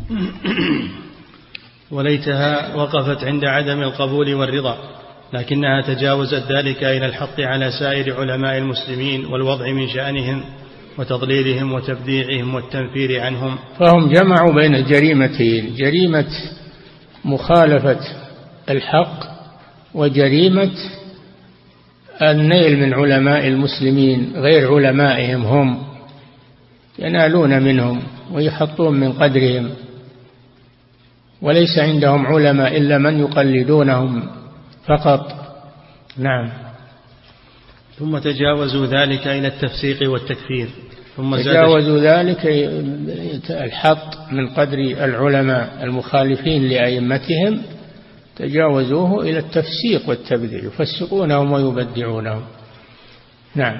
[1.90, 4.78] وليتها وقفت عند عدم القبول والرضا
[5.32, 10.44] لكنها تجاوزت ذلك إلى الحق على سائر علماء المسلمين والوضع من شأنهم
[10.98, 13.58] وتضليلهم وتبديعهم والتنفير عنهم.
[13.78, 16.28] فهم جمعوا بين الجريمتين جريمة
[17.24, 18.00] مخالفة
[18.70, 19.20] الحق
[19.94, 20.72] وجريمة
[22.22, 25.82] النيل من علماء المسلمين غير علمائهم هم
[26.98, 29.70] ينالون منهم ويحطون من قدرهم.
[31.42, 34.30] وليس عندهم علماء إلا من يقلدونهم
[34.86, 35.32] فقط.
[36.16, 36.52] نعم.
[37.98, 40.68] ثم تجاوزوا ذلك إلى التفسيق والتكفير.
[41.16, 42.46] ثم تجاوزوا ذلك
[43.50, 47.62] الحط من قدر العلماء المخالفين لأئمتهم.
[48.36, 52.42] تجاوزوه إلى التفسيق والتبديع يفسقونهم ويبدعونهم.
[53.54, 53.78] نعم.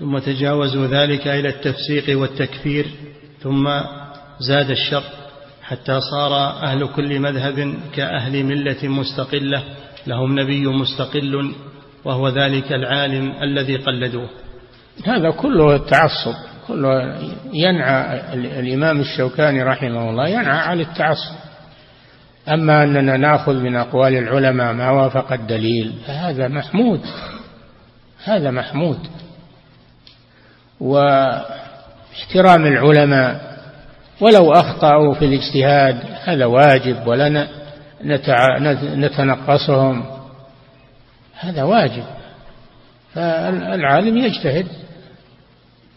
[0.00, 2.86] ثم تجاوزوا ذلك إلى التفسيق والتكفير.
[3.42, 3.68] ثم
[4.40, 5.21] زاد الشر
[5.72, 6.32] حتى صار
[6.62, 9.62] أهل كل مذهب كأهل ملة مستقلة
[10.06, 11.54] لهم نبي مستقل
[12.04, 14.28] وهو ذلك العالم الذي قلدوه.
[15.06, 16.34] هذا كله التعصب
[16.68, 17.18] كله
[17.52, 21.34] ينعى الإمام الشوكاني رحمه الله ينعى على التعصب.
[22.48, 27.00] أما أننا نأخذ من أقوال العلماء ما وافق الدليل فهذا محمود
[28.24, 28.98] هذا محمود.
[30.80, 33.51] واحترام العلماء
[34.20, 37.48] ولو أخطأوا في الاجتهاد هذا واجب ولا
[38.96, 40.04] نتنقصهم.
[41.40, 42.04] هذا واجب.
[43.14, 44.66] فالعالم يجتهد.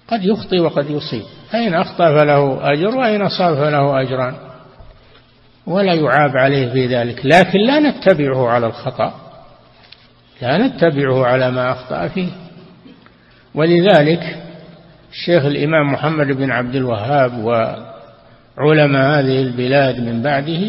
[0.07, 1.23] قد يخطئ وقد يصيب.
[1.51, 4.35] فإن أخطأ فله أجر وإن أصاب فله أجران.
[5.67, 7.25] ولا يعاب عليه في ذلك.
[7.25, 9.13] لكن لا نتبعه على الخطأ.
[10.41, 12.29] لا نتبعه على ما أخطأ فيه.
[13.55, 14.37] ولذلك
[15.11, 17.31] الشيخ الإمام محمد بن عبد الوهاب
[18.57, 20.61] وعلماء هذه البلاد من بعده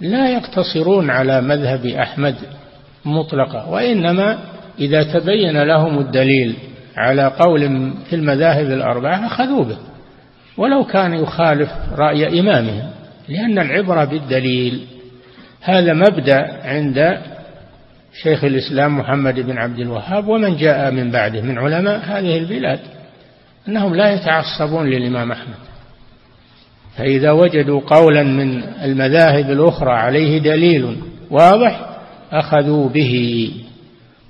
[0.00, 2.34] لا يقتصرون على مذهب أحمد
[3.04, 4.38] مطلقة وإنما
[4.78, 6.54] إذا تبين لهم الدليل
[6.96, 9.76] على قول في المذاهب الأربعة أخذوا به
[10.56, 12.90] ولو كان يخالف رأي إمامهم
[13.28, 14.86] لأن العبرة بالدليل
[15.62, 17.18] هذا مبدأ عند
[18.22, 22.80] شيخ الإسلام محمد بن عبد الوهاب ومن جاء من بعده من علماء هذه البلاد
[23.68, 25.65] أنهم لا يتعصبون للإمام أحمد.
[26.96, 30.96] فإذا وجدوا قولا من المذاهب الأخرى عليه دليل
[31.30, 31.98] واضح
[32.32, 33.50] أخذوا به.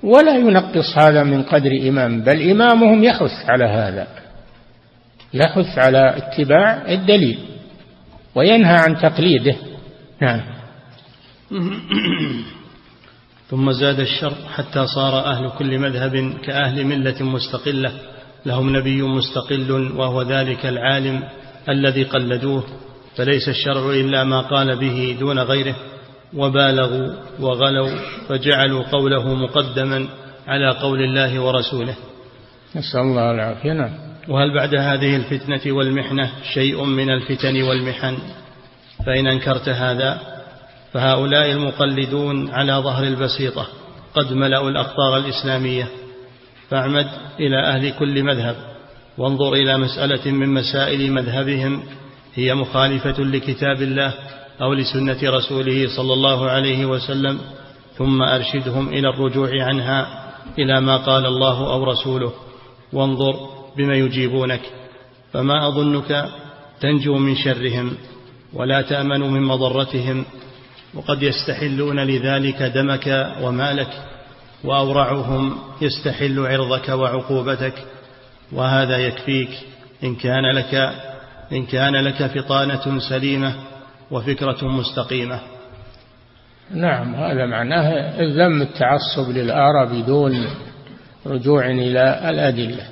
[0.03, 4.07] ولا ينقص هذا من قدر إمام بل إمامهم يحث على هذا
[5.33, 7.39] يحث على اتباع الدليل
[8.35, 9.55] وينهى عن تقليده.
[10.21, 10.41] نعم.
[13.49, 17.91] ثم زاد الشر حتى صار أهل كل مذهب كأهل ملة مستقلة
[18.45, 21.23] لهم نبي مستقل وهو ذلك العالم
[21.69, 22.63] الذي قلدوه
[23.15, 25.75] فليس الشرع إلا ما قال به دون غيره.
[26.33, 27.89] وبالغوا وغلوا
[28.29, 30.07] فجعلوا قوله مقدما
[30.47, 31.95] على قول الله ورسوله.
[32.75, 33.73] نسأل الله العافية.
[33.73, 33.91] نعم.
[34.27, 38.17] وهل بعد هذه الفتنة والمحنة شيء من الفتن والمحن؟
[39.05, 40.19] فإن أنكرت هذا
[40.93, 43.67] فهؤلاء المقلدون على ظهر البسيطة
[44.13, 45.87] قد ملأوا الأقطار الإسلامية.
[46.69, 47.07] فاعمد
[47.39, 48.55] إلى أهل كل مذهب.
[49.17, 51.83] وانظر إلى مسألة من مسائل مذهبهم
[52.35, 54.13] هي مخالفة لكتاب الله
[54.61, 57.39] أو لسنة رسوله صلى الله عليه وسلم
[57.97, 60.27] ثم أرشدهم إلى الرجوع عنها
[60.59, 62.33] إلى ما قال الله أو رسوله.
[62.93, 63.33] وانظر
[63.77, 64.61] بما يجيبونك
[65.33, 66.29] فما أظنك
[66.81, 67.93] تنجو من شرهم
[68.53, 70.25] ولا تأمن من مضرتهم
[70.93, 73.89] وقد يستحلون لذلك دمك ومالك
[74.63, 77.73] وأورعهم يستحل عرضك وعقوبتك.
[78.51, 79.49] وهذا يكفيك.
[80.03, 80.75] إن كان لك
[81.51, 83.55] إن كان لك فطانة سليمة
[84.11, 85.39] وفكرة مستقيمة.
[86.71, 90.47] نعم هذا معناه ذم التعصب للآراء بدون
[91.25, 92.83] رجوع إلى الأدلة.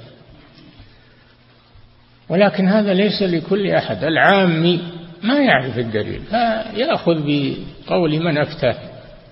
[2.30, 4.03] ولكن هذا ليس لكل أحد.
[4.03, 4.82] العامي
[5.24, 6.22] ما يعرف الدليل.
[6.22, 8.76] فيأخذ بقول من أفتاه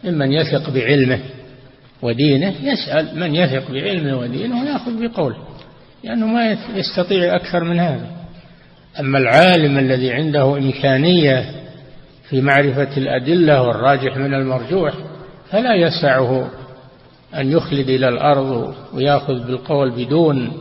[0.04, 1.20] ممن يثق بعلمه
[2.02, 5.53] ودينه يسأل من يثق بعلمه ودينه ويأخذ بقوله.
[6.04, 8.08] لأنه ما يستطيع أكثر من هذا.
[9.00, 11.52] أما العالم الذي عنده إمكانية
[12.30, 14.94] في معرفة الأدلة والراجح من المرجوح
[15.50, 16.52] فلا يسعه
[17.36, 20.52] أن يخلد إلى الأرض ويأخذ بالقول بدون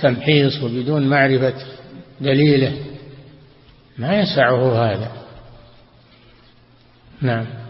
[0.00, 1.54] تمحيص وبدون معرفة
[2.20, 2.72] دليله.
[3.98, 5.12] ما يسعه هذا.
[7.20, 7.61] نعم.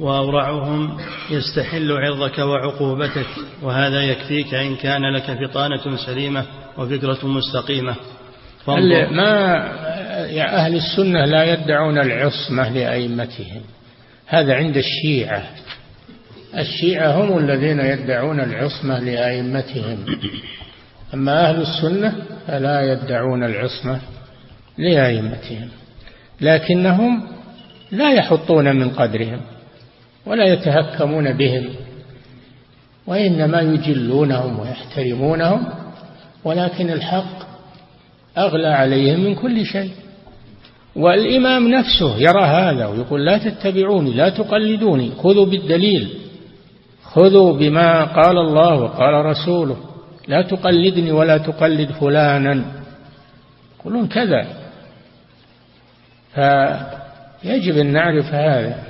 [0.00, 0.96] وأورعهم
[1.30, 3.26] يستحل عرضك وعقوبتك
[3.62, 6.44] وهذا يكفيك إن كان لك فطانة سليمة
[6.78, 7.94] وفكرة مستقيمة.
[8.66, 9.56] ما
[10.40, 13.60] أهل السنة لا يدعون العصمة لأئمتهم.
[14.26, 15.42] هذا عند الشيعة.
[16.58, 20.04] الشيعة هم الذين يدعون العصمة لأئمتهم.
[21.14, 22.14] أما أهل السنة
[22.46, 24.00] فلا يدعون العصمة
[24.78, 25.68] لأئمتهم.
[26.40, 27.28] لكنهم
[27.90, 29.40] لا يحطون من قدرهم.
[30.28, 31.68] ولا يتهكمون بهم
[33.06, 35.66] وإنما يجلونهم ويحترمونهم
[36.44, 37.48] ولكن الحق
[38.38, 39.90] أغلى عليهم من كل شيء.
[40.96, 46.08] والإمام نفسه يرى هذا ويقول لا تتبعوني لا تقلدوني خذوا بالدليل
[47.02, 49.76] خذوا بما قال الله وقال رسوله
[50.28, 52.64] لا تقلدني ولا تقلد فلانا.
[53.80, 54.46] يقولون كذا.
[56.34, 58.87] فيجب أن نعرف هذا.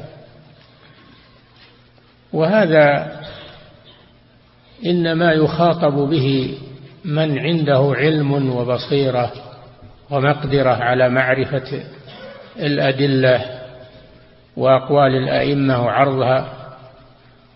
[2.33, 3.13] وهذا
[4.87, 6.59] إنما يخاطب به
[7.05, 9.33] من عنده علم وبصيرة
[10.11, 11.83] ومقدرة على معرفة
[12.59, 13.45] الأدلة
[14.57, 16.49] وأقوال الأئمة وعرضها.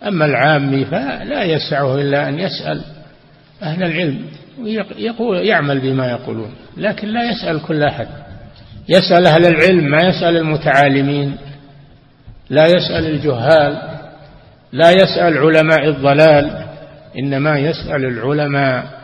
[0.06, 2.82] أما العامي فلا يسعه إلا أن يسأل
[3.62, 4.26] أهل العلم
[4.60, 8.08] ويقول يعمل بما يقولون لكن لا يسأل كل أحد.
[8.88, 11.36] يسأل أهل العلم ما يسأل المتعالمين
[12.50, 14.01] لا يسأل الجهال.
[14.72, 16.68] لا يسأل علماء الضلال
[17.18, 19.02] إنما يسأل العلماء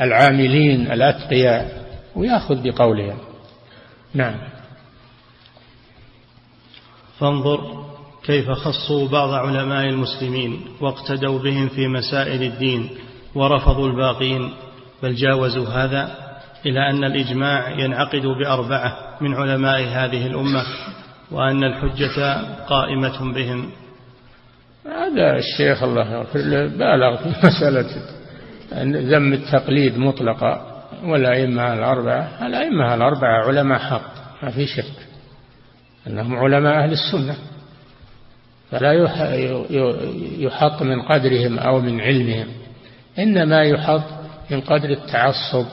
[0.00, 1.86] العاملين الأتقياء
[2.16, 3.18] ويأخذ بقولهم.
[4.14, 4.34] نعم.
[7.18, 7.84] فانظر
[8.24, 12.90] كيف خصوا بعض علماء المسلمين واقتدوا بهم في مسائل الدين
[13.34, 14.52] ورفضوا الباقين
[15.02, 16.14] بل جاوزوا هذا
[16.66, 20.64] إلى أن الإجماع ينعقد بأربعة من علماء هذه الأمة
[21.30, 23.70] وأن الحجة قائمة بهم.
[24.86, 27.86] هذا الشيخ الله يغفر له بالغ في مسألة
[29.10, 34.12] ذم التقليد مطلقا والأئمة الأربعة الأئمة الأربعة علماء حق
[34.42, 34.84] ما في شك
[36.06, 37.36] أنهم علماء أهل السنة.
[38.70, 38.92] فلا
[40.38, 42.46] يحط من قدرهم أو من علمهم
[43.18, 44.02] إنما يحط
[44.50, 45.66] من قدر التعصب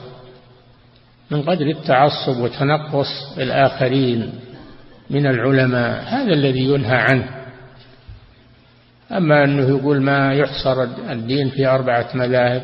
[1.30, 4.32] من قدر التعصب وتنقص الآخرين
[5.10, 7.45] من العلماء هذا الذي ينهى عنه.
[9.12, 12.62] أما أنه يقول ما يحصر الدين في أربعة مذاهب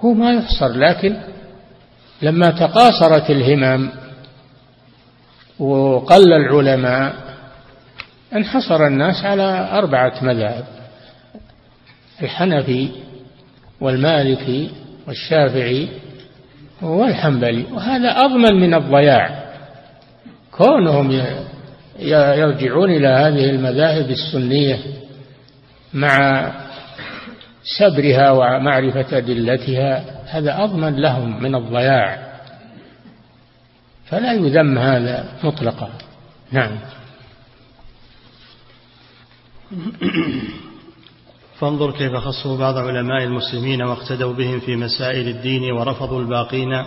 [0.00, 1.16] هو ما يحصر لكن
[2.22, 3.90] لما تقاصرت الهمم
[5.58, 7.14] وقل العلماء
[8.34, 10.64] انحصر الناس على أربعة مذاهب
[12.22, 12.88] الحنفي
[13.80, 14.70] والمالكي
[15.06, 15.88] والشافعي
[16.82, 19.44] والحنبلي وهذا أضمن من الضياع.
[20.52, 21.22] كونهم
[21.98, 24.78] يرجعون إلى هذه المذاهب السنية
[25.94, 26.52] مع
[27.78, 32.34] سبرها ومعرفة أدلتها هذا أضمن لهم من الضياع.
[34.06, 35.90] فلا يذم هذا مطلقا.
[36.52, 36.78] نعم.
[41.58, 46.84] فانظر كيف خصوا بعض علماء المسلمين واقتدوا بهم في مسائل الدين ورفضوا الباقين.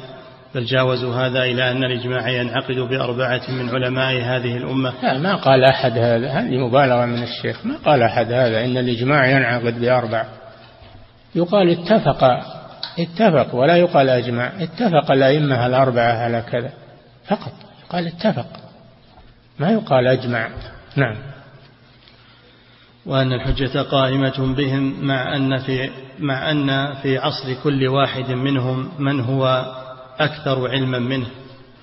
[0.58, 4.94] بل جاوزوا هذا إلى أن الإجماع ينعقد بأربعة من علماء هذه الأمة.
[5.04, 6.30] لا ما قال أحد هذا.
[6.30, 7.66] هذه مبالغة من الشيخ.
[7.66, 8.66] ما قال أحد هذا.
[8.66, 10.26] إن الإجماع ينعقد بأربع.
[11.36, 12.24] يقال اتفق.
[13.00, 14.52] اتفق ولا يقال أجمع.
[14.60, 16.72] اتفق الأئمة الأربعة على كذا.
[17.28, 17.54] فقط.
[17.86, 18.48] يقال اتفق.
[19.60, 20.50] ما يقال أجمع.
[20.96, 21.16] نعم.
[23.06, 25.90] وأن الحجة قائمة بهم مع أن في
[26.20, 29.66] مع أن في عصر كل واحد منهم من هو
[30.20, 31.28] أكثر علما منه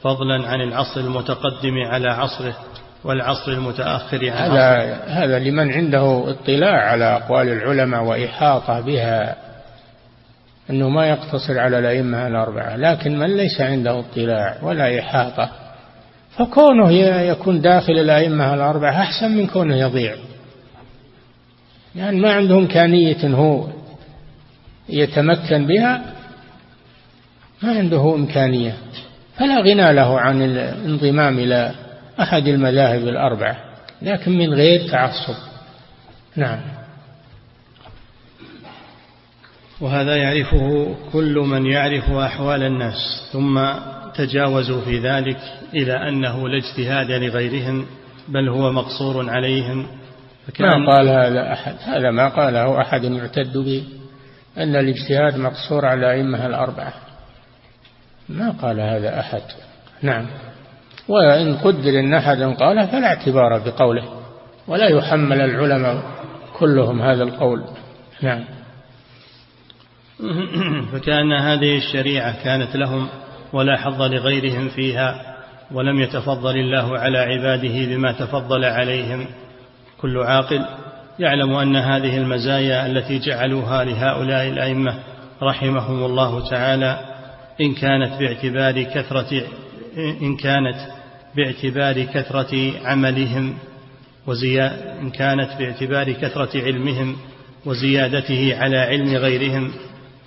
[0.03, 2.57] فضلا عن العصر المتقدم على عصره
[3.05, 5.05] والعصر المتأخر عن هذا عصره.
[5.07, 9.37] هذا لمن عنده اطلاع على أقوال العلماء وإحاطة بها
[10.70, 15.51] أنه ما يقتصر على الأئمة الأربعة لكن من ليس عنده اطلاع ولا إحاطة
[16.37, 20.14] فكونه يكون داخل الأئمة الأربعة أحسن من كونه يضيع.
[21.95, 23.66] لأن يعني ما عنده إمكانية هو
[24.89, 26.03] يتمكن بها
[27.65, 28.77] ما عنده إمكانية.
[29.37, 31.75] فلا غنى له عن الانضمام إلى
[32.21, 33.57] أحد المذاهب الأربعة
[34.03, 35.35] لكن من غير تعصب.
[36.37, 36.61] نعم.
[39.81, 43.61] وهذا يعرفه كل من يعرف أحوال الناس ثم
[44.15, 45.39] تجاوزوا في ذلك
[45.75, 47.87] إلى أنه لا اجتهاد لغيرهم
[48.29, 49.87] بل هو مقصور عليهم.
[50.61, 51.75] ما قال هذا أحد.
[51.81, 53.85] هذا ما قاله أحد يعتد به
[54.59, 57.03] أن الاجتهاد مقصور على أئمة الأربعة.
[58.29, 59.43] ما قال هذا أحد.
[60.03, 60.27] نعم.
[61.09, 64.05] وإن قدر أن أحدا قال فلا اعتبار بقوله
[64.68, 66.03] ولا يحمل العلماء
[66.59, 67.64] كلهم هذا القول.
[68.22, 68.45] نعم.
[70.93, 73.09] فكأن هذه الشريعة كانت لهم
[73.53, 75.37] ولا حظ لغيرهم فيها
[75.72, 79.27] ولم يتفضل الله على عباده بما تفضل عليهم.
[80.01, 80.64] كل عاقل
[81.18, 84.95] يعلم أن هذه المزايا التي جعلوها لهؤلاء الأئمة
[85.43, 87.14] رحمهم الله تعالى
[87.61, 89.42] إن كانت باعتبار كثرة
[90.22, 90.76] إن كانت
[91.36, 93.55] باعتبار كثرة عملهم
[94.26, 97.16] وزيا إن كانت باعتبار كثرة علمهم
[97.66, 99.72] وزيادته على علم غيرهم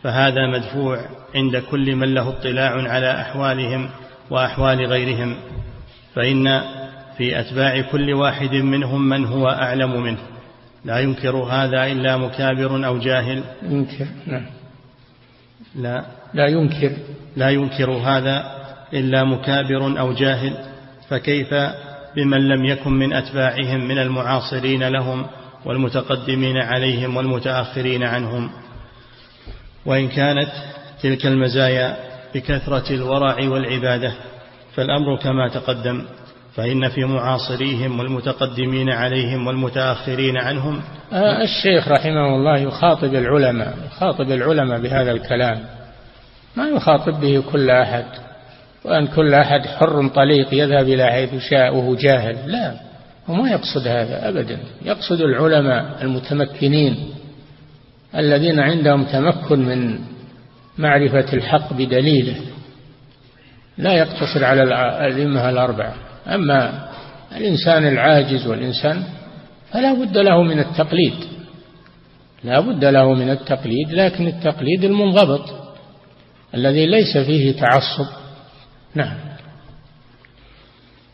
[0.03, 1.05] فهذا مدفوع
[1.35, 3.89] عند كل من له اطلاع على أحوالهم
[4.29, 5.35] وأحوال غيرهم.
[6.15, 6.61] فإن
[7.17, 10.19] في أتباع كل واحد منهم من هو أعلم منه.
[10.85, 13.43] لا ينكر هذا إلا مكابر أو جاهل.
[13.63, 14.45] ينكر نعم.
[15.75, 16.05] لا.
[16.37, 16.91] لا ينكر.
[17.35, 18.57] لا ينكر هذا
[18.93, 20.53] إلا مكابر أو جاهل
[21.09, 21.53] فكيف
[22.15, 25.25] بمن لم يكن من أتباعهم من المعاصرين لهم
[25.65, 28.49] والمتقدمين عليهم والمتأخرين عنهم؟
[29.85, 30.49] وإن كانت
[31.01, 31.97] تلك المزايا
[32.35, 34.13] بكثرة الورع والعبادة
[34.75, 36.03] فالأمر كما تقدم
[36.55, 40.81] فإن في معاصريهم والمتقدمين عليهم والمتأخرين عنهم.
[41.13, 45.76] آه، الشيخ رحمه الله يخاطب العلماء يخاطب العلماء بهذا الكلام.
[46.57, 48.05] ما يخاطب به كل أحد
[48.85, 52.73] وأن كل أحد حر طليق يذهب إلى حيث شاء وهو جاهل لا
[53.27, 56.97] هو ما يقصد هذا أبدا يقصد العلماء المتمكنين
[58.15, 59.99] الذين عندهم تمكن من
[60.77, 62.35] معرفة الحق بدليله
[63.77, 65.93] لا يقتصر على الأئمة الأربعة
[66.27, 66.87] أما
[67.37, 69.03] الإنسان العاجز والإنسان
[69.71, 71.13] فلا بد له من التقليد
[72.43, 75.66] لا بد له من التقليد لكن التقليد المنضبط.
[76.53, 78.07] الذي ليس فيه تعصب.
[78.95, 79.17] نعم.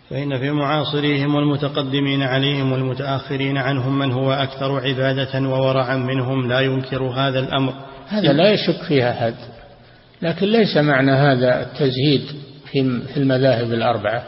[0.09, 7.03] فإن في معاصريهم والمتقدمين عليهم والمتأخرين عنهم من هو أكثر عبادة وورعا منهم لا ينكر
[7.03, 7.73] هذا الأمر.
[8.07, 9.35] هذا لا يشك فيها أحد
[10.21, 12.21] لكن ليس معنى هذا التزهيد
[12.71, 14.23] في المذاهب الأربعة.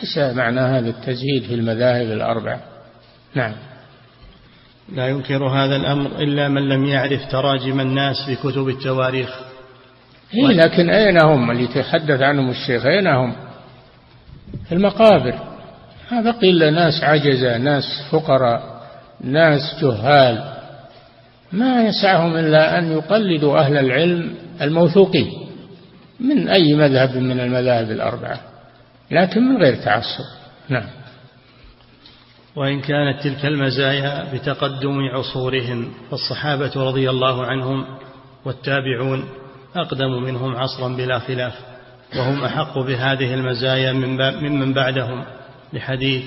[0.00, 2.60] ليس معنى هذا التزهيد في المذاهب الأربعة.
[3.34, 3.54] نعم.
[4.92, 9.53] لا ينكر هذا الأمر إلا من لم يعرف تراجم الناس في كتب التواريخ.
[10.34, 13.32] إيه لكن أين هم؟ اللي يتحدث عنهم الشيخ أين هم؟
[14.68, 15.34] في المقابر.
[16.12, 18.84] ما بقي إلا ناس عجزة ناس فقراء
[19.20, 20.54] ناس جهال.
[21.52, 25.32] ما يسعهم إلا أن يقلدوا أهل العلم الموثوقين
[26.20, 28.40] من أي مذهب من المذاهب الأربعة
[29.10, 30.24] لكن من غير تعصب.
[30.68, 30.86] نعم.
[32.56, 37.84] وإن كانت تلك المزايا بتقدم عصورهم فالصحابة رضي الله عنهم
[38.44, 39.24] والتابعون
[39.76, 41.52] أقدم منهم عصرا بلا خلاف
[42.16, 43.92] وهم أحق بهذه المزايا
[44.42, 45.24] ممن بعدهم
[45.72, 46.24] لحديث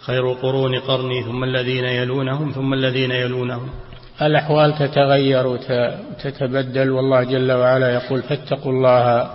[0.00, 3.70] خير القرون قرني ثم الذين يلونهم ثم الذين يلونهم.
[4.22, 9.30] الأحوال تتغير وتتبدل والله جل وعلا يقول فاتقوا الله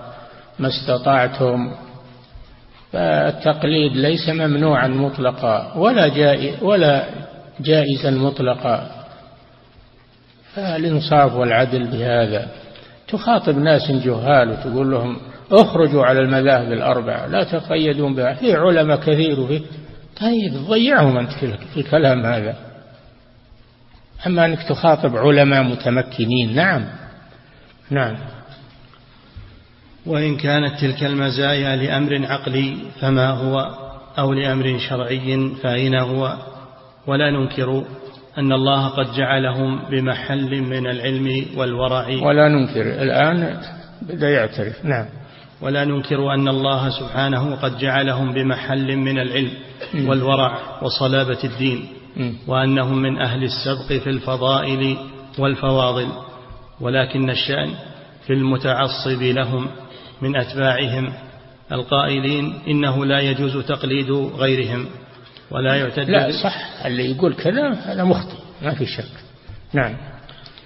[0.59, 1.71] ما استطعتم.
[2.91, 7.05] فالتقليد ليس ممنوعا مطلقا ولا جائز ولا
[7.59, 8.91] جائزا مطلقا.
[10.55, 12.47] فالإنصاف والعدل بهذا.
[13.11, 15.17] تخاطب ناس جهال وتقول لهم
[15.51, 18.33] اخرجوا على المذاهب الأربعة لا تقيدون بها.
[18.33, 19.61] في علماء كثير وفي
[20.21, 21.31] طيب ضيعهم أنت
[21.73, 22.55] في الكلام هذا.
[24.27, 26.85] أما أنك تخاطب علماء متمكنين نعم.
[27.89, 28.15] نعم.
[30.05, 33.75] وإن كانت تلك المزايا لأمر عقلي فما هو
[34.19, 36.37] أو لأمر شرعي فأين هو؟
[37.07, 37.83] ولا ننكر
[38.37, 42.07] أن الله قد جعلهم بمحل من العلم والورع.
[42.07, 43.57] ولا ننكر الآن
[44.01, 44.85] بدأ يعترف.
[44.85, 45.05] نعم.
[45.61, 49.51] ولا ننكر أن الله سبحانه قد جعلهم بمحل من العلم
[50.07, 51.87] والورع وصلابة الدين.
[52.47, 54.97] وأنهم من أهل السبق في الفضائل
[55.39, 56.07] والفواضل.
[56.81, 57.69] ولكن الشأن
[58.27, 59.67] في المتعصب لهم
[60.21, 61.13] من أتباعهم
[61.71, 64.85] القائلين إنه لا يجوز تقليد غيرهم.
[65.51, 69.03] ولا يعتد لا صح اللي يقول كذا هذا مخطئ ما في شك.
[69.73, 69.97] نعم.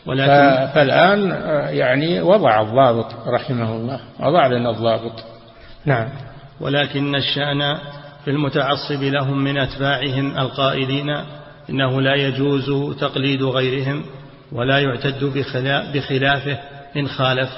[0.05, 5.23] ولكن فالآن آه، يعني وضع الضابط رحمه الله وضع لنا الضابط.
[5.85, 6.09] نعم.
[6.59, 7.77] ولكن الشأن
[8.25, 11.09] في المتعصب لهم من أتباعهم القائلين
[11.69, 14.03] إنه لا يجوز تقليد غيرهم
[14.51, 15.23] ولا يعتد
[15.93, 16.59] بخلافه
[16.97, 17.49] إن خالف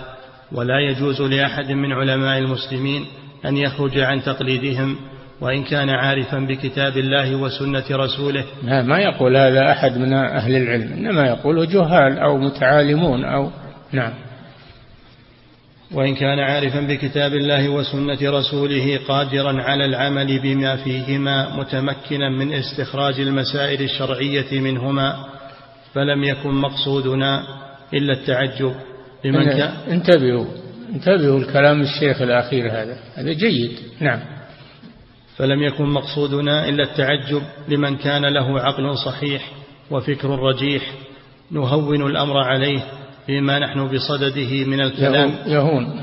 [0.52, 3.06] ولا يجوز لأحد من علماء المسلمين
[3.46, 4.96] أن يخرج عن تقليدهم.
[5.42, 8.46] وإن كان عارفا بكتاب الله وسنة رسوله.
[8.64, 13.52] لا ما يقول هذا أحد من أهل العلم إنما يقول جهال أو متعالمون أو
[13.92, 14.14] نعم.
[15.92, 23.20] وإن كان عارفا بكتاب الله وسنة رسوله قادرا على العمل بما فيهما متمكنا من استخراج
[23.20, 25.26] المسائل الشرعية منهما
[25.94, 27.44] فلم يكن مقصودنا
[27.94, 28.76] إلا التعجب
[29.26, 29.72] لمن كان.
[29.92, 30.46] انتبهوا
[30.96, 34.37] انتبهوا الكلام الشيخ الأخير هذا هذا جيد نعم.
[35.38, 39.52] فلم يكن مقصودنا إلا التعجب لمن كان له عقل صحيح
[39.92, 40.84] وفكر رجيح
[41.52, 42.84] نهون الأمر عليه
[43.26, 45.34] فيما نحن بصدده من الكلام.
[45.46, 46.02] يهون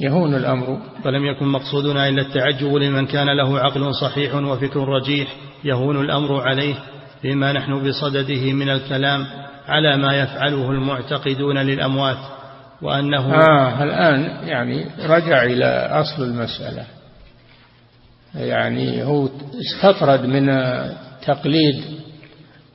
[0.00, 0.34] يهون.
[0.34, 0.78] الأمر.
[1.04, 5.28] فلم يكن مقصودنا إلا التعجب لمن كان له عقل صحيح وفكر رجيح
[5.64, 6.74] يهون الأمر عليه
[7.22, 9.26] فيما نحن بصدده من الكلام
[9.68, 12.18] على ما يفعله المعتقدون للأموات
[12.82, 17.01] وأنه آه الآن يعني رجع إلى أصل المسألة.
[18.34, 19.28] يعني هو
[19.60, 20.46] استطرد من
[21.26, 21.84] تقليد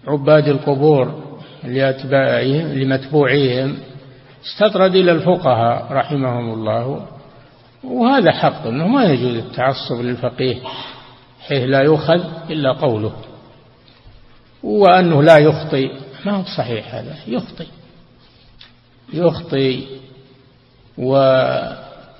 [0.07, 1.23] عباد القبور
[1.63, 3.77] لأتباعهم لمتبوعيهم
[4.45, 7.07] استطرد إلى الفقهاء رحمهم الله
[7.83, 10.55] وهذا حق أنه ما يجوز التعصب للفقيه
[11.47, 13.13] حيث لا يؤخذ إلا قوله
[14.63, 15.91] وأنه لا يخطئ.
[16.25, 17.67] ما هو صحيح هذا؟ يخطئ.
[19.13, 19.85] يخطئ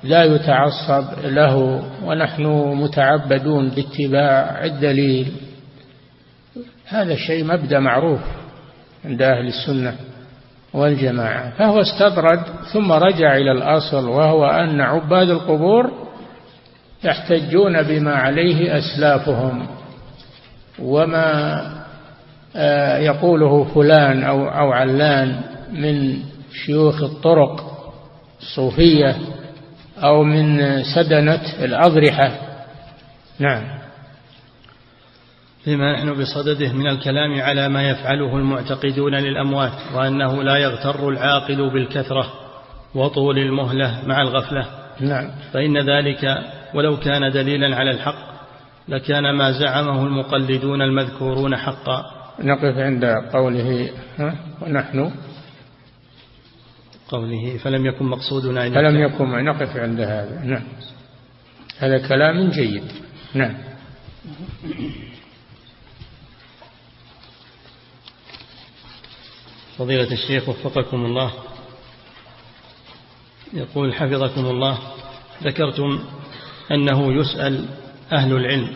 [0.04, 2.44] ولا يتعصب له ونحن
[2.76, 5.32] متعبدون باتباع الدليل.
[6.88, 8.20] هذا شيء مبدأ معروف
[9.06, 9.96] عند أهل السنة
[10.74, 11.50] والجماعة.
[11.50, 12.40] فهو استطرد
[12.74, 15.92] ثم رجع إلى الأصل وهو أن عباد القبور
[17.04, 19.68] يحتجون بما عليه أسلافهم.
[20.80, 21.62] وما
[22.56, 25.42] آه، يقوله فلان أو علان
[25.72, 26.20] من
[26.66, 27.78] شيوخ الطرق
[28.42, 29.16] الصوفية
[30.04, 32.32] أو من سدنة الأضرحة.
[33.40, 33.64] نعم.
[35.64, 42.34] فيما نحن بصدده من الكلام على ما يفعله المعتقدون للأموات وأنه لا يغتر العاقل بالكثرة
[42.96, 44.66] وطول المهلة مع الغفلة.
[45.00, 45.32] نعم.
[45.54, 46.38] فإن ذلك
[46.74, 48.28] ولو كان دليلا على الحق
[48.88, 52.06] لكان ما زعمه المقلدون المذكورون حقا.
[52.40, 53.90] نقف عند قوله
[54.20, 55.12] ها؟ ونحن
[57.10, 60.42] قوله فلم يكن مقصودنا فلم يكن نقف عند هذا.
[60.44, 60.64] نعم.
[61.80, 62.84] هذا كلام جيد.
[63.34, 63.58] نعم.
[69.78, 71.34] فضيلة الشيخ وفقكم الله.
[73.54, 74.78] يقول حفظكم الله.
[75.44, 76.04] ذكرتم
[76.72, 77.66] أنه يسأل
[78.12, 78.70] أهل العلم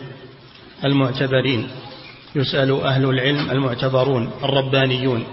[0.84, 1.68] المعتبرين.
[2.34, 5.24] يسأل أهل العلم المعتبرون الربانيون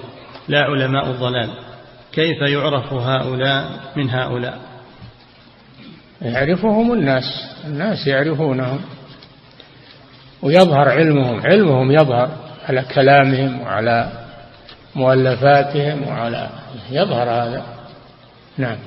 [0.48, 1.69] لا علماء الضلال.
[2.12, 4.60] كيف يعرف هؤلاء من هؤلاء؟
[6.22, 7.24] يعرفهم الناس
[7.66, 8.82] الناس يعرفونهم.
[10.42, 12.32] ويظهر علمهم علمهم يظهر
[12.68, 14.12] على كلامهم وعلى
[14.96, 16.50] مؤلفاتهم وعلى
[16.92, 17.66] يظهر هذا.
[18.58, 18.78] نعم.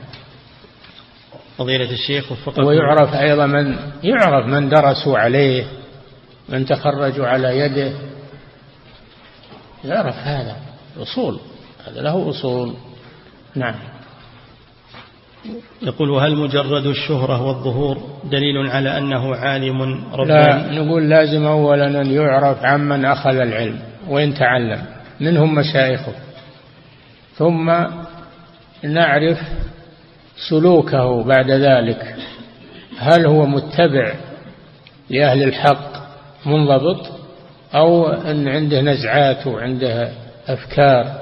[1.59, 2.65] فضيلة الشيخ وفقكم.
[2.65, 5.65] ويعرف أيضا من يعرف من درسوا عليه
[6.49, 7.93] من تخرجوا على يده.
[9.85, 10.57] يعرف هذا
[10.99, 11.41] أصول
[11.87, 12.75] هذا له أصول.
[13.57, 13.75] نعم.
[15.83, 22.11] يقول وهل مجرد الشهرة والظهور دليل على أنه عالم رباني؟ لا نقول لازم أولا أن
[22.11, 23.79] يعرف عمن أخذ العلم
[24.09, 24.83] وإن تعلم
[25.21, 26.13] منهم مشايخه.
[27.35, 27.73] ثم
[28.83, 29.39] نعرف
[30.51, 32.17] سلوكه بعد ذلك.
[32.99, 34.15] هل هو متبع
[35.11, 35.93] لأهل الحق
[36.47, 37.11] منضبط
[37.75, 40.13] أو أن عنده نزعات وعنده
[40.49, 41.22] أفكار؟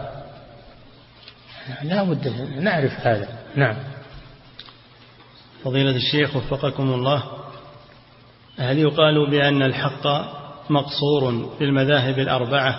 [1.82, 2.28] لا بد
[2.60, 3.28] نعرف هذا.
[3.56, 3.76] نعم.
[5.64, 7.22] فضيلة الشيخ وفقكم الله
[8.58, 10.06] هل يقال بأن الحق
[10.70, 12.74] مقصور في المذاهب الأربعة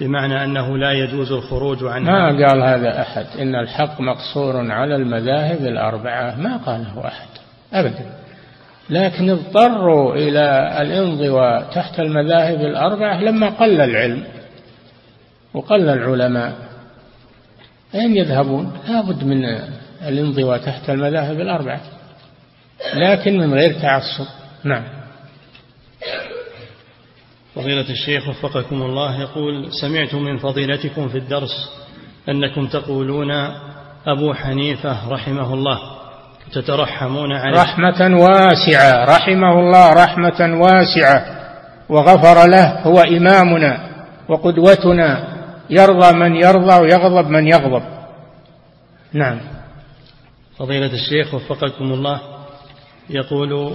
[0.00, 3.26] بمعنى أنه لا يجوز الخروج عنها؟ ما قال هذا أحد.
[3.38, 7.28] إن الحق مقصور على المذاهب الأربعة ما قاله أحد.
[7.72, 8.20] أبدا.
[8.90, 14.24] لكن اضطروا إلى الانضواء تحت المذاهب الأربعة لما قل العلم
[15.54, 16.69] وقل العلماء.
[17.94, 19.44] أين يذهبون لا بد من
[20.08, 21.80] الانضواء تحت المذاهب الأربعة
[22.94, 24.26] لكن من غير تعصب.
[24.64, 24.82] نعم.
[27.54, 31.70] فضيلة الشيخ وفقكم الله يقول سمعت من فضيلتكم في الدرس
[32.28, 33.30] أنكم تقولون
[34.06, 35.78] أبو حنيفة رحمه الله
[36.52, 37.62] تترحمون عليه.
[37.62, 41.26] رحمة واسعة رحمه الله رحمة واسعة
[41.88, 43.90] وغفر له هو إمامنا
[44.28, 45.39] وقدوتنا
[45.70, 47.82] يرضى من يرضى ويغضب من يغضب.
[49.12, 49.40] نعم.
[50.56, 52.20] فضيلة الشيخ وفقكم الله
[53.10, 53.74] يقول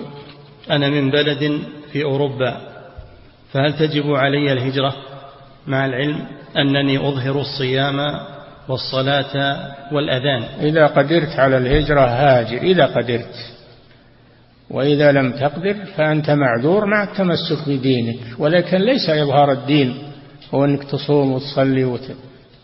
[0.71, 2.57] أنا من بلد في أوروبا
[3.51, 4.93] فهل تجب علي الهجرة؟
[5.67, 6.27] مع العلم
[6.57, 7.99] أنني أظهر الصيام
[8.67, 10.43] والصلاة والأذان.
[10.43, 13.35] إذا قدرت على الهجرة هاجر إذا قدرت.
[14.69, 20.04] وإذا لم تقدر فأنت معذور مع التمسك بدينك ولكن ليس إظهار الدين.
[20.53, 22.11] هو أنك تصوم وتصلي وت...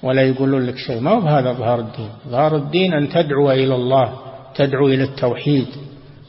[0.04, 1.00] ولا يقولون لك شيء.
[1.00, 2.10] ما هو هذا إظهار الدين.
[2.28, 4.20] إظهار الدين أن تدعو إلى الله
[4.56, 5.68] تدعو إلى التوحيد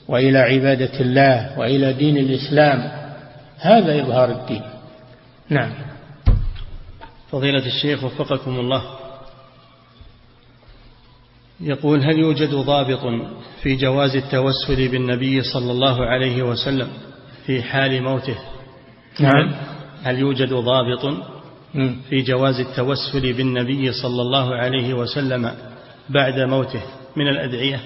[0.08, 2.92] وإلى عبادة الله وإلى دين الإسلام.
[3.58, 4.62] هذا إظهار الدين.
[5.48, 5.72] نعم.
[7.30, 8.82] فضيلة الشيخ وفقكم الله.
[11.60, 13.00] يقول هل يوجد ضابط
[13.62, 16.88] في جواز التوسل بالنبي صلى الله عليه وسلم
[17.46, 18.36] في حال موته؟
[19.20, 19.54] نعم.
[20.02, 21.32] هل يوجد ضابط
[22.08, 25.54] في جواز التوسل بالنبي صلى الله عليه وسلم
[26.08, 26.82] بعد موته
[27.16, 27.80] من الأدعية.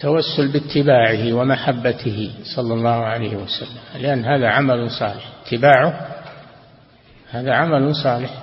[0.00, 5.28] توسل باتباعه ومحبته صلى الله عليه وسلم لأن هذا عمل صالح.
[5.46, 6.08] اتباعه
[7.30, 8.42] هذا عمل صالح.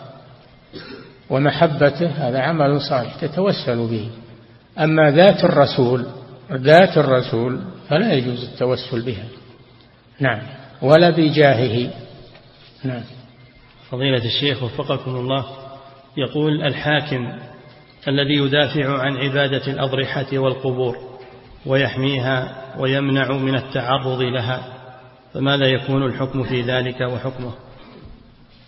[1.30, 4.10] ومحبته هذا عمل صالح تتوسل به.
[4.80, 6.06] أما ذات الرسول
[6.52, 9.26] ذات الرسول فلا يجوز التوسل بها.
[10.20, 10.41] نعم.
[10.82, 11.89] ولا بجاهه.
[12.84, 13.04] نعم.
[13.92, 15.46] فضيلة الشيخ وفقكم الله
[16.18, 17.34] يقول الحاكم
[18.08, 20.98] الذي يدافع عن عبادة الأضرحة والقبور
[21.66, 24.64] ويحميها ويمنع من التعرض لها
[25.34, 27.52] فماذا يكون الحكم في ذلك وحكمه؟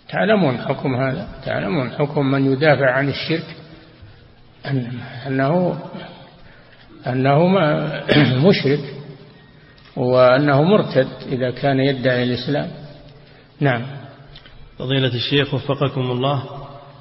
[0.08, 3.56] تعلمون حكم هذا تعلمون حكم من يدافع عن الشرك
[5.26, 5.78] أنه
[7.06, 7.48] أنه
[8.48, 8.94] مشرك
[9.96, 12.70] وأنه مرتد إذا كان يدعي الإسلام.
[13.60, 14.01] نعم.
[14.82, 16.42] فضيلة الشيخ وفقكم الله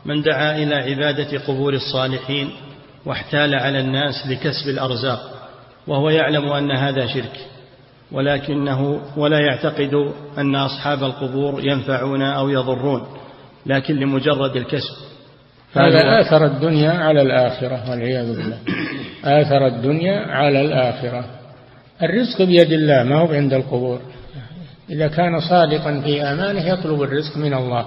[0.05, 2.49] من دعا إلى عبادة قبور الصالحين
[3.05, 5.19] واحتال على الناس لكسب الأرزاق
[5.87, 7.39] وهو يعلم أن هذا شرك
[8.11, 9.93] ولكنه ولا يعتقد
[10.37, 13.07] أن أصحاب القبور ينفعون أو يضرون
[13.65, 14.95] لكن لمجرد الكسب.
[15.73, 18.57] هذا آثر الدنيا على الآخرة والعياذ بالله.
[19.25, 21.25] آثر الدنيا على الآخرة.
[22.03, 23.99] الرزق بيد الله ما هو عند القبور.
[24.91, 27.85] إذا كان صادقا في آمانه يطلب الرزق من الله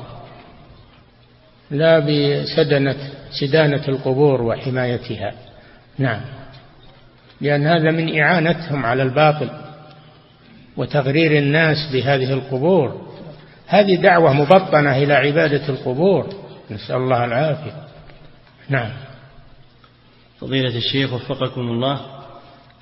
[1.70, 2.96] لا بسدنة
[3.40, 5.34] سدانة القبور وحمايتها.
[5.98, 6.20] نعم.
[7.40, 9.50] لأن هذا من إعانتهم على الباطل
[10.76, 13.08] وتغرير الناس بهذه القبور.
[13.66, 16.34] هذه دعوة مبطنة إلى عبادة القبور.
[16.70, 17.72] نسأل الله العافية.
[18.68, 18.90] نعم.
[20.40, 22.00] فضيلة الشيخ وفقكم الله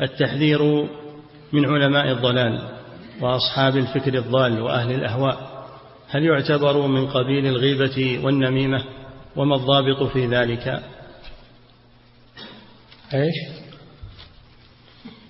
[0.00, 0.62] التحذير
[1.52, 2.81] من علماء الضلال
[3.22, 5.64] وأصحاب الفكر الضال وأهل الأهواء
[6.08, 8.84] هل يعتبر من قبيل الغيبة والنميمة؟
[9.36, 10.82] وما الضابط في ذلك؟
[13.14, 13.34] إيش؟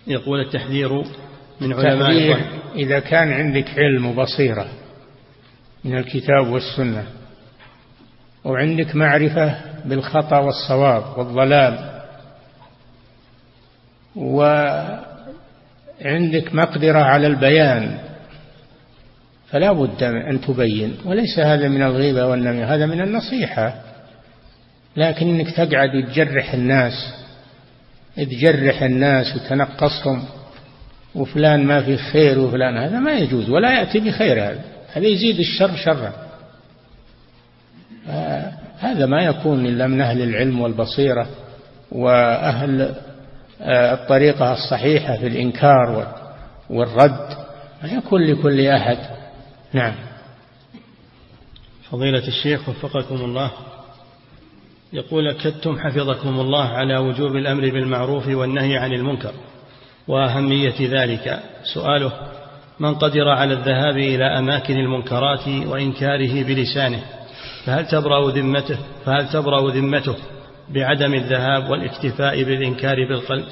[0.06, 1.04] يقول التحذير
[1.60, 4.68] من علماء إذا كان عندك علم وبصيرة
[5.84, 7.06] من الكتاب والسنة
[8.44, 12.02] وعندك معرفة بالخطأ والصواب والضلال
[16.04, 17.98] وعندك مقدرة على البيان
[19.50, 20.96] فلا بد أن تبين.
[21.04, 23.74] وليس هذا من الغيبة والنميمة هذا من النصيحة.
[24.96, 27.14] لكن انك تقعد وتجرح الناس
[28.16, 30.24] تجرح الناس وتنقصهم
[31.14, 34.60] وفلان ما في خير وفلان هذا ما يجوز ولا يأتي بخير هذا.
[34.92, 36.12] هذا يزيد الشر شرا.
[38.78, 41.26] هذا ما يكون إلا من أهل العلم والبصيرة
[41.92, 43.11] وأهل آه،
[43.64, 46.14] الطريقة الصحيحة في الإنكار
[46.70, 47.28] والرد
[47.82, 48.98] ما يكون لكل أحد.
[49.72, 49.94] نعم.
[51.90, 53.50] فضيلة الشيخ وفقكم الله.
[54.92, 59.32] يقول أكدتم حفظكم الله على وجوب الأمر بالمعروف والنهي عن المنكر.
[60.08, 61.42] وأهمية ذلك
[61.74, 62.12] سؤاله
[62.80, 67.02] من قدر على الذهاب إلى أماكن المنكرات وإنكاره بلسانه
[67.64, 70.16] فهل تبرأ ذمته فهل تبرأ ذمته؟
[70.68, 73.46] بعدم الذهاب والاكتفاء بالإنكار بالقلب.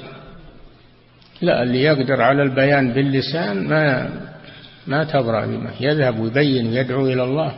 [1.41, 4.09] لا اللي يقدر على البيان باللسان ما
[4.87, 7.53] ما تبرأ ذمته يذهب ويبين ويدعو إلى الله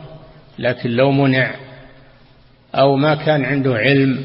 [0.58, 1.54] لكن لو منع
[2.74, 4.24] أو ما كان عنده علم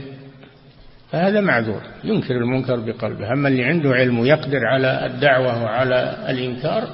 [1.11, 3.33] فهذا معذور ينكر المنكر بقلبه.
[3.33, 6.89] أما اللي عنده علم ويقدر على الدعوة وعلى الإنكار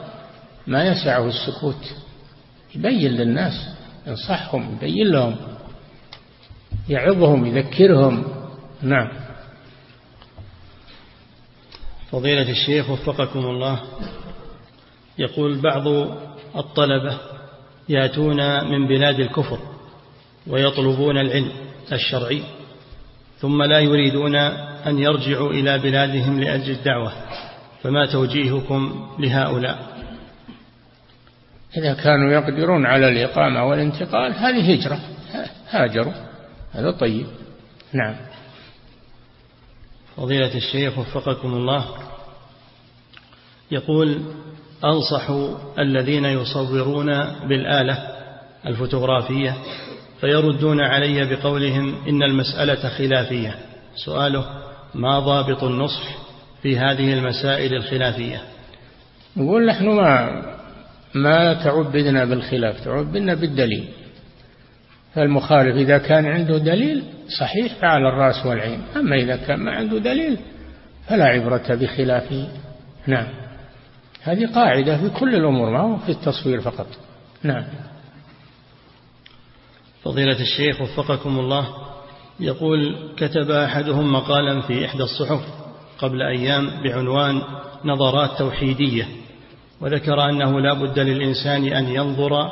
[0.68, 1.96] ما يسعه السكوت.
[2.76, 3.54] يبين للناس
[4.08, 5.36] ينصحهم يبين لهم.
[6.90, 8.24] يعظهم يذكرهم.
[8.82, 9.10] نعم.
[12.12, 13.82] فضيلة الشيخ وفقكم الله
[15.18, 15.88] يقول بعض
[16.56, 17.18] الطلبة
[17.90, 19.60] يأتون من بلاد الكفر
[20.48, 21.52] ويطلبون العلم
[21.92, 22.44] الشرعي
[23.40, 27.12] ثم لا يريدون أن يرجعوا إلى بلادهم لأجل الدعوة
[27.84, 29.96] فما توجيهكم لهؤلاء؟
[31.78, 35.00] إذا كانوا يقدرون على الإقامة والانتقال هذه هجرة
[35.70, 36.35] هاجروا.
[36.76, 37.26] هذا طيب.
[37.94, 38.16] نعم.
[40.18, 41.86] فضيلة الشيخ وفقكم الله
[43.72, 44.22] يقول
[44.84, 45.30] أنصح
[45.80, 47.08] الذين يصورون
[47.48, 48.16] بالآلة
[48.66, 49.58] الفوتوغرافية
[50.22, 53.56] فيردون علي بقولهم إن المسألة خلافية.
[54.06, 54.46] سؤاله
[54.96, 56.18] ما ضابط النصح
[56.62, 58.42] في هذه المسائل الخلافية؟
[59.38, 60.42] نقول نحن ما
[61.14, 63.88] ما تعبدنا بالخلاف تعبدنا بالدليل.
[65.16, 67.04] فالمخالف إذا كان عنده دليل
[67.40, 68.82] صحيح فعلى الرأس والعين.
[68.96, 70.38] أما إذا كان ما عنده دليل
[71.08, 72.48] فلا عبرة بخلافه
[73.08, 73.28] نعم.
[74.24, 76.88] هذه قاعدة في كل الأمور ما هو في التصوير فقط.
[77.44, 77.64] نعم.
[80.04, 81.68] فضيلة الشيخ وفقكم الله
[82.40, 85.42] يقول كتب أحدهم مقالا في إحدى الصحف
[85.98, 87.42] قبل أيام بعنوان
[87.86, 89.08] نظرات توحيدية
[89.82, 92.52] وذكر أنه لا بد للإنسان أن ينظر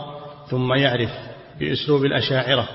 [0.49, 1.33] ثم يعرف.
[1.60, 2.70] بأسلوب الأشاعرة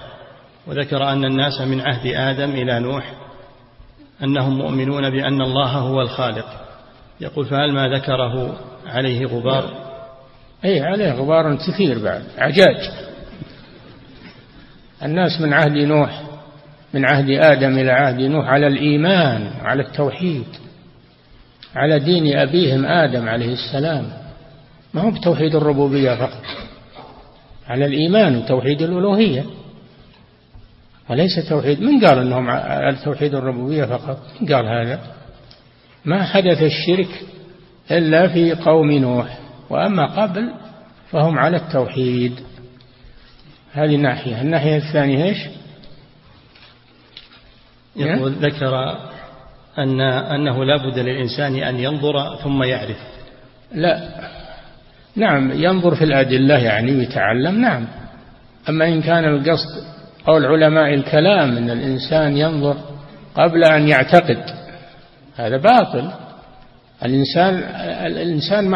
[0.67, 3.13] وذكر أن الناس من عهد آدم إلى نوح
[4.23, 6.47] أنهم مؤمنون بأن الله هو الخالق.
[7.21, 9.89] يقول فهل ما ذكره عليه غبار؟
[10.65, 12.91] أي عليه غبار كثير بعد عجاج.
[15.03, 16.23] الناس من عهد نوح
[16.95, 20.47] من عهد آدم إلى عهد نوح على الإيمان على التوحيد
[21.77, 24.13] على دين أبيهم آدم عليه السلام.
[24.95, 26.68] ما هو بتوحيد الربوبية فقط.
[27.69, 29.45] على الإيمان وتوحيد الألوهية.
[31.11, 35.01] وليس توحيد من قال أنهم على توحيد الربوبية فقط؟ من قال هذا؟
[36.05, 37.23] ما حدث الشرك
[37.91, 39.39] إلا في قوم نوح.
[39.71, 40.53] وأما قبل
[41.11, 42.41] فهم على التوحيد.
[43.73, 45.39] هذه ناحية الناحية الثانية إيش؟
[47.97, 48.99] يقول ذكر
[49.79, 52.99] أن أنه لا بد للإنسان أن ينظر ثم يعرف.
[53.73, 54.29] لا.
[55.17, 57.87] نعم ينظر في الأدلة يعني ويتعلم نعم.
[58.69, 59.85] أما إن كان القصد
[60.27, 62.77] قول علماء الكلام أن الإنسان ينظر
[63.35, 64.39] قبل أن يعتقد
[65.37, 66.11] هذا باطل.
[67.05, 67.55] الإنسان
[68.07, 68.71] الإنسان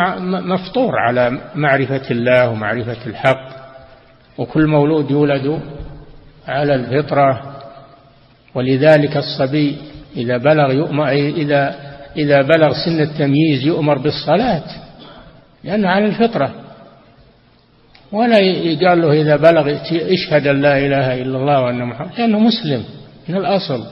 [0.49, 3.49] مفطور على معرفة الله ومعرفة الحق
[4.39, 5.61] وكل مولود يولد
[6.49, 7.57] على الفطرة.
[8.55, 9.77] ولذلك الصبي
[10.17, 11.75] إذا بلغ يؤمر إذا
[12.17, 14.65] إذا بلغ سن التمييز يؤمر بالصلاة.
[15.65, 16.55] لأنه على الفطرة.
[18.13, 22.85] ولا يقال له إذا بلغ اشهد أن لا إله إلا الله وأن محمد لأنه مسلم
[23.29, 23.87] من الأصل.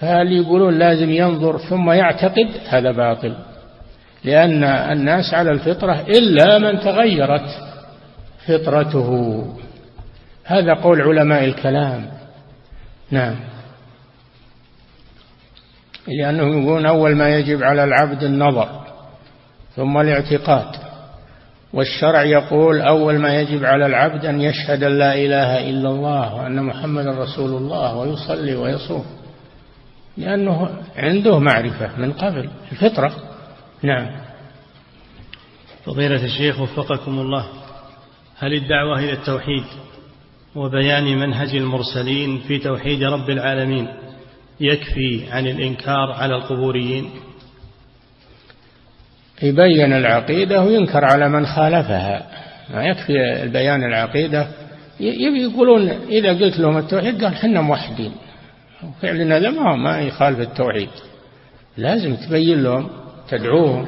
[0.00, 3.34] فهل يقولون لازم ينظر ثم يعتقد؟ هذا باطل.
[4.24, 7.48] لأن الناس على الفطرة إلا من تغيرت
[8.46, 9.44] فطرته.
[10.44, 12.06] هذا قول علماء الكلام.
[13.10, 13.36] نعم.
[16.08, 18.87] لأنهم يقولون أول ما يجب على العبد النظر.
[19.78, 20.88] ثم الاعتقاد.
[21.72, 26.62] والشرع يقول أول ما يجب على العبد أن يشهد أن لا إله إلا الله وأن
[26.62, 29.04] محمد رسول الله ويصلي ويصوم
[30.16, 33.12] لأنه عنده معرفة من قبل الفطرة.
[33.82, 34.06] نعم.
[35.84, 37.46] فضيلة الشيخ وفقكم الله
[38.38, 39.64] هل الدعوة إلى التوحيد
[40.54, 43.88] وبيان منهج المرسلين في توحيد رب العالمين
[44.60, 47.10] يكفي عن الإنكار على القبوريين؟
[49.42, 52.26] يبين العقيدة وينكر على من خالفها.
[52.74, 54.48] ما يكفي البيان العقيدة.
[55.00, 58.12] يقولون إذا قلت لهم التوحيد قال حنا موحدين.
[59.02, 60.88] فعلنا هذا ما ما يخالف التوحيد.
[61.76, 62.90] لازم تبين لهم
[63.28, 63.86] تدعوهم.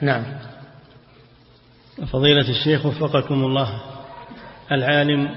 [0.00, 0.24] نعم.
[2.12, 3.80] فضيلة الشيخ وفقكم الله
[4.72, 5.30] العالم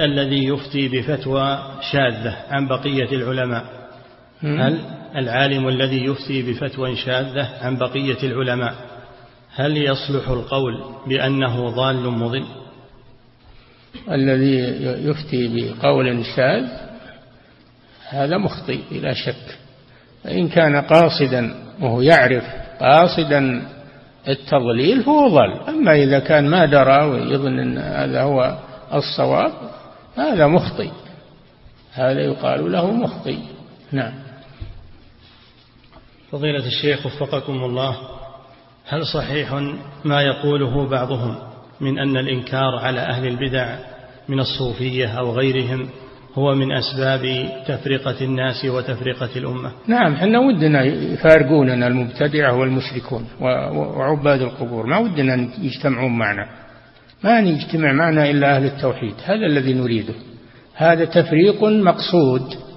[0.00, 1.58] الذي يفتي بفتوى
[1.92, 3.64] شاذة عن بقية العلماء
[4.42, 8.74] هل العالم الذي يفتي بفتوى شاذة عن بقية العلماء.
[9.54, 12.46] هل يصلح القول بأنه ضال مضل؟
[14.10, 14.58] الذي
[15.08, 16.66] يفتي بقول شاذ
[18.08, 19.58] هذا مخطئ بلا شك.
[20.24, 22.44] فإن كان قاصدا وهو يعرف
[22.80, 23.68] قاصدا
[24.28, 28.58] التضليل فهو ضل أما إذا كان ما درى ويظن أن هذا هو
[28.94, 29.52] الصواب
[30.16, 30.90] هذا مخطئ.
[31.92, 33.38] هذا يقال له مخطئ.
[33.92, 34.27] نعم.
[36.32, 37.96] فضيلة الشيخ وفقكم الله
[38.88, 39.52] هل صحيح
[40.04, 41.36] ما يقوله بعضهم
[41.80, 43.78] من أن الإنكار على أهل البدع
[44.28, 45.88] من الصوفية أو غيرهم
[46.34, 54.86] هو من أسباب تفرقة الناس وتفرقة الأمة؟ نعم إحنا ودنا يفارقوننا المبتدعة والمشركون وعباد القبور
[54.86, 56.48] ما ودنا يجتمعون معنا.
[57.24, 60.14] ما يجتمع معنا إلا أهل التوحيد هذا الذي نريده.
[60.74, 62.67] هذا تفريق مقصود.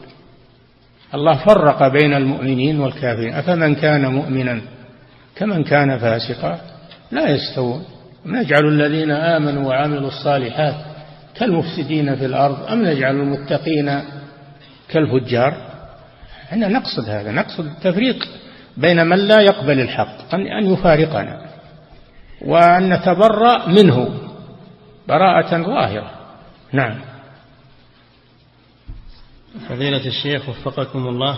[1.14, 3.34] الله فرق بين المؤمنين والكافرين.
[3.34, 4.62] أفمن كان مؤمنا؟
[5.36, 6.59] كمن كان فاسقا؟
[7.12, 7.86] لا يستوون.
[8.26, 10.76] نجعل الذين آمنوا وعملوا الصالحات
[11.36, 14.01] كالمفسدين في الأرض؟ أم نجعل المتقين
[14.89, 15.53] كالفجار؟
[16.51, 18.28] إحنا نقصد هذا نقصد التفريق
[18.78, 21.41] بين من لا يقبل الحق أن يفارقنا
[22.41, 24.09] وأن نتبرأ منه
[25.07, 26.12] براءة ظاهرة.
[26.72, 27.11] نعم.
[29.70, 31.38] فضيلة الشيخ وفقكم الله.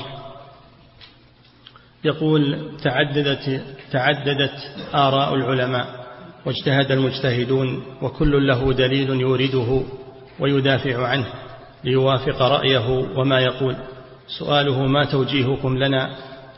[2.03, 3.61] يقول تعددت
[3.91, 4.51] تعددت
[4.95, 6.05] آراء العلماء
[6.45, 9.83] واجتهد المجتهدون وكل له دليل يورده
[10.39, 11.25] ويدافع عنه
[11.83, 13.75] ليوافق رأيه وما يقول.
[14.39, 16.09] سؤاله ما توجيهكم لنا؟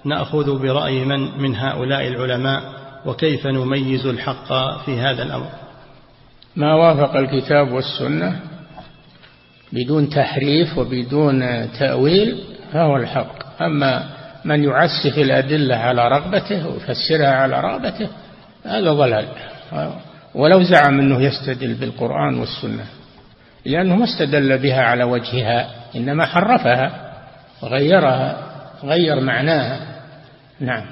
[0.06, 2.64] نأخذ برأي من من هؤلاء العلماء
[3.06, 4.48] وكيف نميز الحق
[4.86, 5.50] في هذا الأمر؟
[6.56, 8.42] ما وافق الكتاب والسنة
[9.76, 13.62] بدون تحريف وبدون تأويل فهو الحق.
[13.62, 14.10] أما
[14.46, 18.10] من يعسف الأدلة على رغبته ويفسرها على رغبته
[18.66, 19.28] هذا ضلال.
[20.36, 22.86] ولو زعم أنه يستدل بالقرآن والسنة
[23.66, 27.14] لأنه ما استدل بها على وجهها إنما حرفها
[27.62, 28.38] وغيرها
[28.84, 29.80] غير معناها.
[30.60, 30.86] نعم.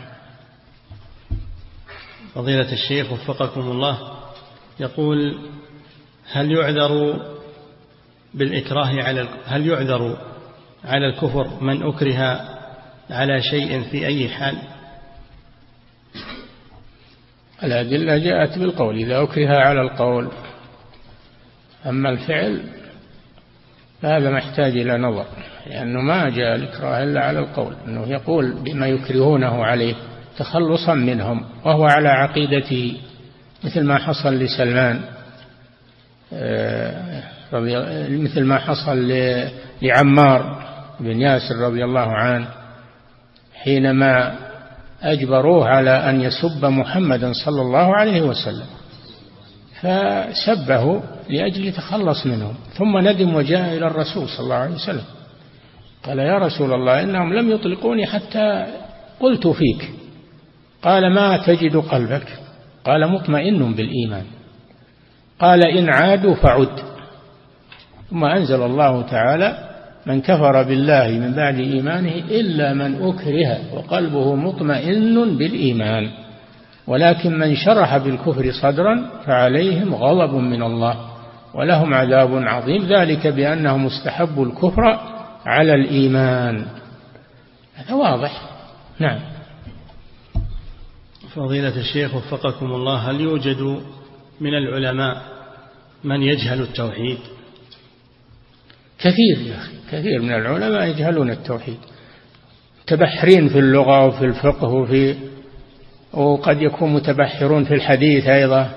[2.36, 3.98] فضيلة الشيخ وفقكم الله
[4.80, 5.38] يقول
[6.32, 7.20] هل يعذر
[8.34, 10.18] بالإكراه على هل يعذر
[10.86, 12.42] على الكفر من أكره
[13.10, 14.58] على شيء في أي حال؟
[17.64, 20.32] الأدلة جاءت بالقول إذا أكره على القول.
[21.86, 22.64] أما الفعل
[24.02, 25.26] فهذا محتاج إلى نظر
[25.68, 29.96] لأنه ما جاء الإكراه إلا على القول أنه يقول بما يكرهونه عليه
[30.38, 32.98] تخلصا منهم وهو على عقيدته
[33.64, 35.02] مثل ما حصل لسلمان.
[37.58, 39.12] آه، مثل ما حصل
[39.82, 40.64] لعمار
[41.00, 42.48] بن ياسر رضي الله عنه
[43.64, 44.36] حينما
[45.02, 48.66] أجبروه على أن يسب محمدا صلى الله عليه وسلم
[49.82, 55.04] فسبه لأجل يتخلص منهم ثم ندم وجاء إلى الرسول صلى الله عليه وسلم.
[56.04, 58.66] قال يا رسول الله إنهم لم يطلقوني حتى
[59.20, 59.92] قلت فيك.
[60.84, 62.28] قال ما تجد قلبك؟
[62.86, 64.26] قال مطمئن بالإيمان.
[65.40, 66.93] قال إن عادوا فعد.
[68.14, 69.70] ثم أنزل الله تعالى
[70.06, 76.10] من كفر بالله من بعد إيمانه إلا من أكره وقلبه مطمئن بالإيمان.
[76.88, 80.96] ولكن من شرح بالكفر صدرا فعليهم غضب من الله
[81.54, 82.86] ولهم عذاب عظيم.
[82.86, 85.00] ذلك بأنهم استحبوا الكفر
[85.46, 86.66] على الإيمان.
[87.76, 88.42] هذا واضح.
[89.00, 89.20] نعم.
[91.36, 93.82] فضيلة الشيخ وفقكم الله هل يوجد
[94.42, 95.22] من العلماء
[96.04, 97.18] من يجهل التوحيد؟
[99.04, 101.78] كثير يا أخي كثير من العلماء يجهلون التوحيد.
[102.84, 105.16] متبحرين في اللغة وفي الفقه وفي
[106.14, 108.70] وقد يكون متبحرون في الحديث أيضا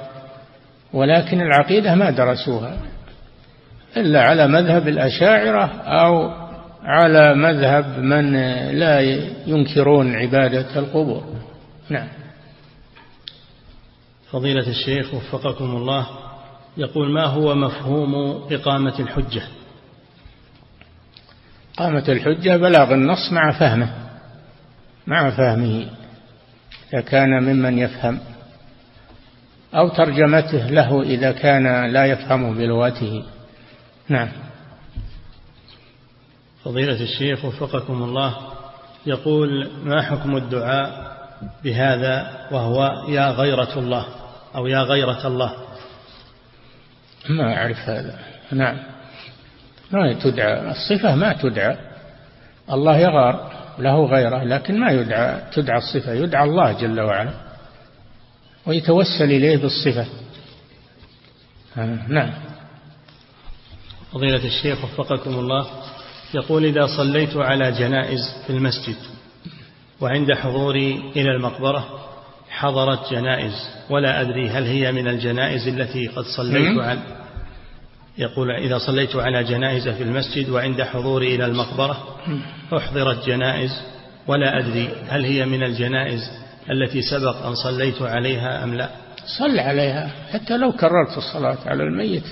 [0.92, 2.76] ولكن العقيدة ما درسوها
[3.96, 6.30] إلا على مذهب الأشاعرة أو
[6.82, 8.32] على مذهب من
[8.78, 9.00] لا
[9.46, 11.24] ينكرون عبادة القبور.
[11.90, 12.08] نعم.
[14.30, 16.06] فضيلة الشيخ وفقكم الله
[16.76, 18.14] يقول ما هو مفهوم
[18.52, 19.42] إقامة الحجة؟
[21.76, 23.90] قامة الحجة بلاغ النص مع فهمه
[25.06, 25.86] مع فهمه
[26.92, 28.20] إذا كان ممن يفهم
[29.74, 33.24] أو ترجمته له إذا كان لا يفهم بلغته.
[34.08, 34.28] نعم.
[36.64, 38.36] فضيلة الشيخ وفقكم الله
[39.06, 41.16] يقول ما حكم الدعاء
[41.64, 44.06] بهذا وهو يا غيرة الله
[44.54, 45.54] أو يا غيرة الله؟
[47.28, 48.18] ما أعرف هذا.
[48.52, 48.95] نعم.
[49.92, 50.70] ما تدعى.
[50.70, 51.76] الصفة ما تدعى.
[52.72, 55.40] الله يغار له غيره لكن ما يدعى.
[55.52, 57.30] تدعى الصفة يدعى الله جل وعلا.
[58.66, 60.06] ويتوسل إليه بالصفة.
[61.78, 62.30] آه، نعم.
[64.12, 65.66] فضيلة الشيخ وفقكم الله
[66.34, 68.96] يقول إذا صليت على جنائز في المسجد
[70.00, 72.06] وعند حضوري إلى المقبرة
[72.50, 73.52] حضرت جنائز
[73.90, 77.00] ولا أدري هل هي من الجنائز التي قد صليت على
[78.18, 82.16] يقول إذا صليت على جنائز في المسجد وعند حضوري إلى المقبرة
[82.76, 83.82] أحضرت جنائز
[84.26, 86.30] ولا أدري هل هي من الجنائز
[86.70, 88.90] التي سبق أن صليت عليها أم لا.
[89.38, 92.24] صل عليها حتى لو كررت الصلاة على الميت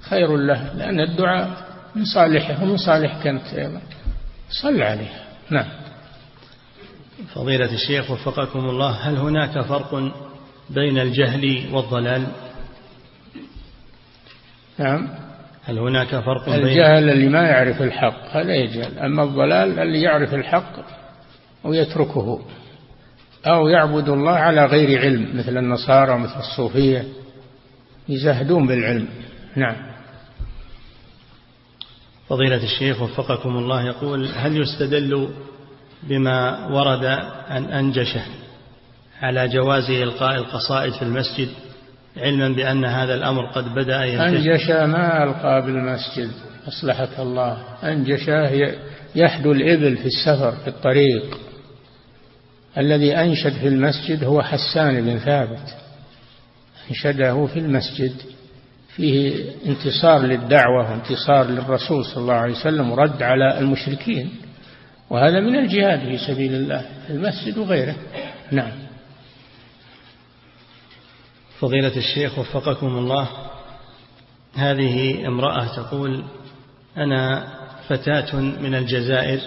[0.00, 1.50] خير له لأن الدعاء
[1.94, 3.80] من صالحه ومن صالحك أنت أيضا.
[4.50, 5.24] صل عليها.
[5.50, 5.66] نعم.
[7.34, 10.12] فضيلة الشيخ وفقكم الله هل هناك فرق
[10.70, 12.26] بين الجهل والضلال؟
[14.78, 15.08] نعم.
[15.64, 18.98] هل هناك فرق بين الجهل اللي ما يعرف الحق هذا يجهل.
[18.98, 20.72] أما الضلال اللي يعرف الحق
[21.64, 22.40] ويتركه
[23.46, 27.04] أو يعبد الله على غير علم مثل النصارى ومثل الصوفية
[28.08, 29.08] يزهدون بالعلم.
[29.56, 29.76] نعم.
[32.28, 35.28] فضيلة الشيخ وفقكم الله يقول هل يستدل
[36.02, 37.04] بما ورد
[37.48, 38.22] عن أنجشه
[39.22, 41.48] على جواز إلقاء القصائد في المسجد
[42.16, 46.30] علما بأن هذا الأمر قد بدأ ينتهي أنجش ما ألقى بالمسجد
[46.68, 47.58] أصلحك الله.
[47.84, 48.28] أنجش
[49.14, 51.38] يحدو الإبل في السفر في الطريق.
[52.78, 55.76] الذي أنشد في المسجد هو حسان بن ثابت.
[56.90, 58.12] أنشده في المسجد.
[58.96, 64.30] فيه انتصار للدعوة وانتصار للرسول صلى الله عليه وسلم ورد على المشركين.
[65.10, 67.94] وهذا من الجهاد في سبيل الله في المسجد وغيره.
[68.50, 68.83] نعم.
[71.64, 73.28] فضيلة الشيخ وفقكم الله
[74.54, 76.24] هذه امرأة تقول
[76.96, 77.48] أنا
[77.88, 79.40] فتاة من الجزائر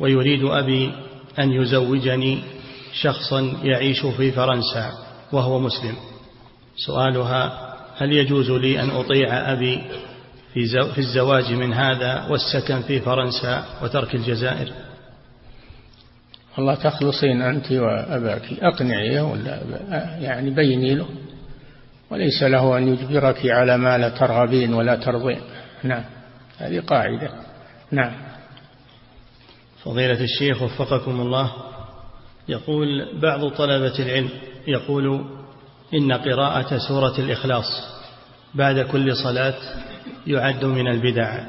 [0.00, 0.92] ويريد أبي
[1.38, 2.42] أن يزوجني
[2.92, 4.92] شخصا يعيش في فرنسا
[5.32, 5.96] وهو مسلم.
[6.86, 9.82] سؤالها هل يجوز لي أن أطيع أبي
[10.94, 14.72] في الزواج من هذا والسكن في فرنسا وترك الجزائر؟
[16.58, 19.60] الله تخلصين أنت وأباك أقنعيه ولا
[20.20, 21.06] يعني بيني له.
[22.10, 25.40] وليس له أن يجبرك على ما لا ترغبين ولا ترضين.
[25.82, 26.04] نعم
[26.58, 27.30] هذه قاعدة.
[27.90, 28.12] نعم.
[29.84, 31.52] فضيلة الشيخ وفقكم الله
[32.48, 34.28] يقول بعض طلبة العلم
[34.66, 35.24] يقول
[35.94, 37.66] إن قراءة سورة الإخلاص
[38.54, 39.54] بعد كل صلاة
[40.26, 41.44] يعد من البدع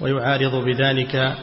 [0.00, 1.34] ويعارض بذلك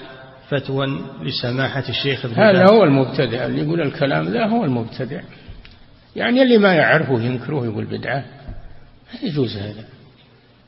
[0.49, 0.87] فتوى
[1.23, 3.45] لسماحة الشيخ ابن هذا هو المبتدع.
[3.45, 5.21] اللي يقول الكلام ذا هو المبتدع.
[6.15, 8.25] يعني اللي ما يعرفه ينكره يقول بدعة.
[9.13, 9.83] ما يجوز هذا.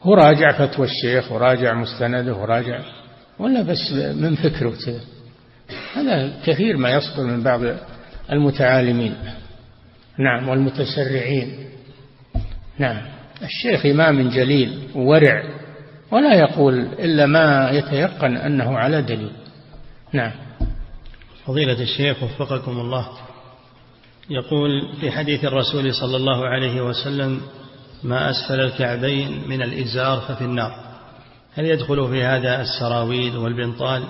[0.04, 2.80] هو راجع فتوى الشيخ وراجع مستنده وراجع.
[3.40, 5.02] ولا بس من فكره كذا.
[5.96, 7.62] هذا كثير ما يصدر من بعض
[8.32, 9.16] المتعالمين.
[10.20, 11.56] نعم والمتسرعين.
[12.80, 13.02] نعم.
[13.44, 15.44] الشيخ إمام جليل ورع.
[16.12, 19.41] ولا يقول إلا ما يتيقن أنه على دليل.
[20.14, 20.32] نعم.
[21.46, 23.08] فضيلة الشيخ وفقكم الله
[24.30, 27.42] يقول في حديث الرسول صلى الله عليه وسلم
[28.04, 30.72] ما أسفل الكعبين من الإزار ففي النار.
[31.54, 34.04] هل يدخل في هذا السراويل والبنطال؟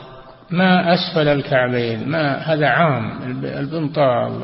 [0.50, 4.44] ما أسفل الكعبين ما هذا عام البنطال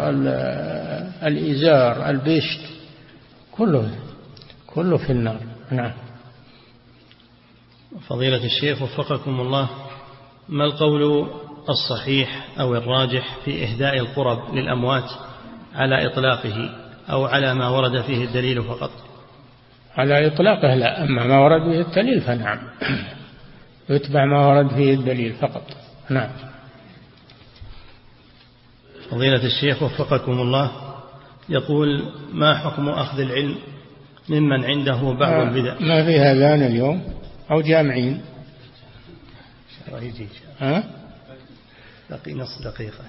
[1.23, 2.61] الإزار البشت
[3.51, 3.91] كله
[4.67, 5.39] كله في النار.
[5.71, 5.93] نعم.
[8.07, 9.69] فضيلة الشيخ وفقكم الله
[10.49, 11.29] ما القول
[11.69, 15.09] الصحيح أو الراجح في إهداء القرب للأموات
[15.75, 16.69] على إطلاقه
[17.09, 18.91] أو على ما ورد فيه الدليل فقط.
[19.97, 22.59] على إطلاقه لا أما ما ورد فيه الدليل فنعم.
[23.89, 25.63] يتبع ما ورد فيه الدليل فقط.
[26.09, 26.29] نعم.
[29.11, 30.71] فضيلة الشيخ وفقكم الله
[31.49, 32.03] يقول
[32.33, 33.55] ما حكم أخذ العلم
[34.29, 37.03] ممن عنده بعض البدع؟ ما في هذان اليوم؟
[37.51, 38.21] أو جامعين.
[40.59, 40.83] ها؟
[42.09, 43.03] بقي نص دقيقة.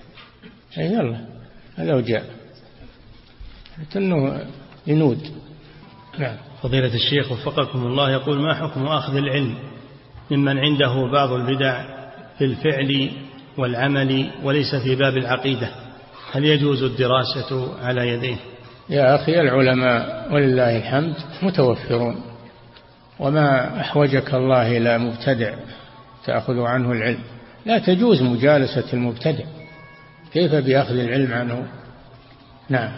[0.78, 1.26] أي يلا.
[1.76, 2.24] هذا وجاء
[3.96, 4.46] إنه
[4.86, 5.30] ينود.
[6.18, 6.36] نعم.
[6.62, 9.54] فضيلة الشيخ وفقكم الله يقول ما حكم أخذ العلم
[10.30, 11.84] ممن عنده بعض البدع
[12.38, 13.10] في الفعل
[13.58, 15.68] والعمل وليس في باب العقيدة؟
[16.32, 18.36] هل يجوز الدراسة على يديه؟
[18.88, 22.22] يا أخي العلماء ولله الحمد متوفرون
[23.18, 25.54] وما أحوجك الله إلى مبتدع
[26.26, 27.24] تأخذ عنه العلم.
[27.66, 29.44] لا تجوز مجالسة المبتدع.
[30.32, 31.68] كيف بأخذ العلم عنه؟
[32.68, 32.92] نعم.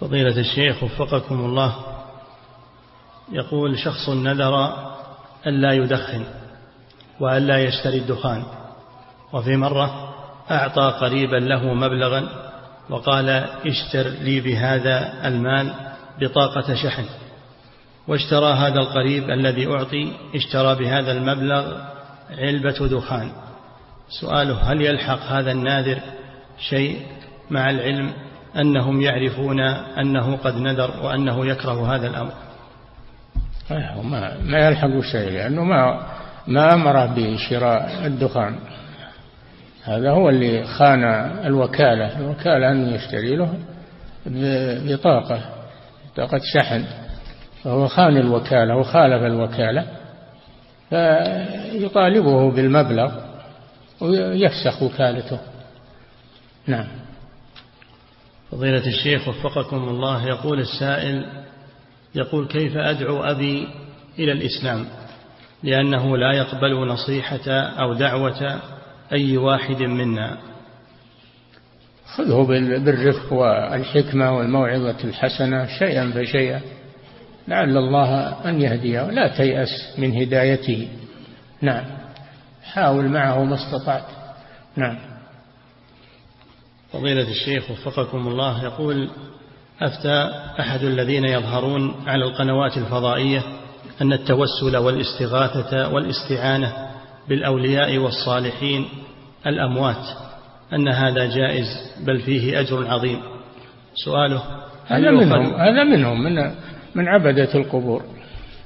[0.00, 1.76] فضيلة الشيخ وفقكم الله
[3.32, 4.74] يقول شخص نذر
[5.46, 6.24] ألا يدخن
[7.20, 8.42] وألا يشتري الدخان
[9.32, 10.14] وفي مرة
[10.50, 12.28] أعطى قريبا له مبلغا
[12.90, 13.28] وقال
[13.66, 15.74] اشتر لي بهذا المال
[16.20, 17.04] بطاقة شحن
[18.08, 21.90] واشترى هذا القريب الذي أعطي اشترى بهذا المبلغ
[22.38, 23.30] علبة دخان.
[24.20, 25.98] سؤاله هل يلحق هذا الناذر
[26.58, 27.02] شيء
[27.50, 28.12] مع العلم
[28.56, 29.60] أنهم يعرفون
[30.00, 32.32] أنه قد نذر وأنه يكره هذا الأمر؟
[34.02, 36.06] ما ما يلحق شيء لأنه ما
[36.46, 38.58] ما أمره بشراء الدخان.
[39.84, 41.04] هذا هو اللي خان
[41.44, 42.18] الوكالة.
[42.18, 43.54] الوكالة أنه يشتري له
[44.86, 45.40] بطاقة
[46.12, 46.84] بطاقة شحن.
[47.64, 49.86] فهو خان الوكالة وخالف الوكالة.
[50.90, 53.12] فيطالبه بالمبلغ
[54.00, 55.40] ويفسخ وكالته.
[56.66, 56.86] نعم.
[58.50, 61.26] فضيلة الشيخ وفقكم الله يقول السائل
[62.14, 63.68] يقول كيف أدعو أبي
[64.18, 64.86] إلى الإسلام؟
[65.62, 68.60] لأنه لا يقبل نصيحة أو دعوة
[69.12, 70.38] أي واحد منا.
[72.16, 72.42] خذه
[72.84, 76.60] بالرفق والحكمة والموعظة الحسنة شيئا فشيئا.
[77.50, 79.10] لعل الله أن يهديه.
[79.10, 80.88] لا تيأس من هدايته.
[81.62, 81.84] نعم.
[82.64, 84.06] حاول معه ما استطعت.
[84.76, 84.98] نعم.
[86.92, 89.10] فضيلة الشيخ وفقكم الله يقول
[89.80, 93.42] أفتى أحد الذين يظهرون على القنوات الفضائية
[94.02, 96.72] أن التوسل والاستغاثة والاستعانة
[97.28, 98.88] بالأولياء والصالحين
[99.46, 100.06] الأموات
[100.72, 101.66] أن هذا جائز
[102.06, 103.20] بل فيه أجر عظيم.
[103.94, 104.42] سؤاله
[104.86, 106.54] هذا منهم هذا منهم من
[106.94, 108.02] من عبدة القبور.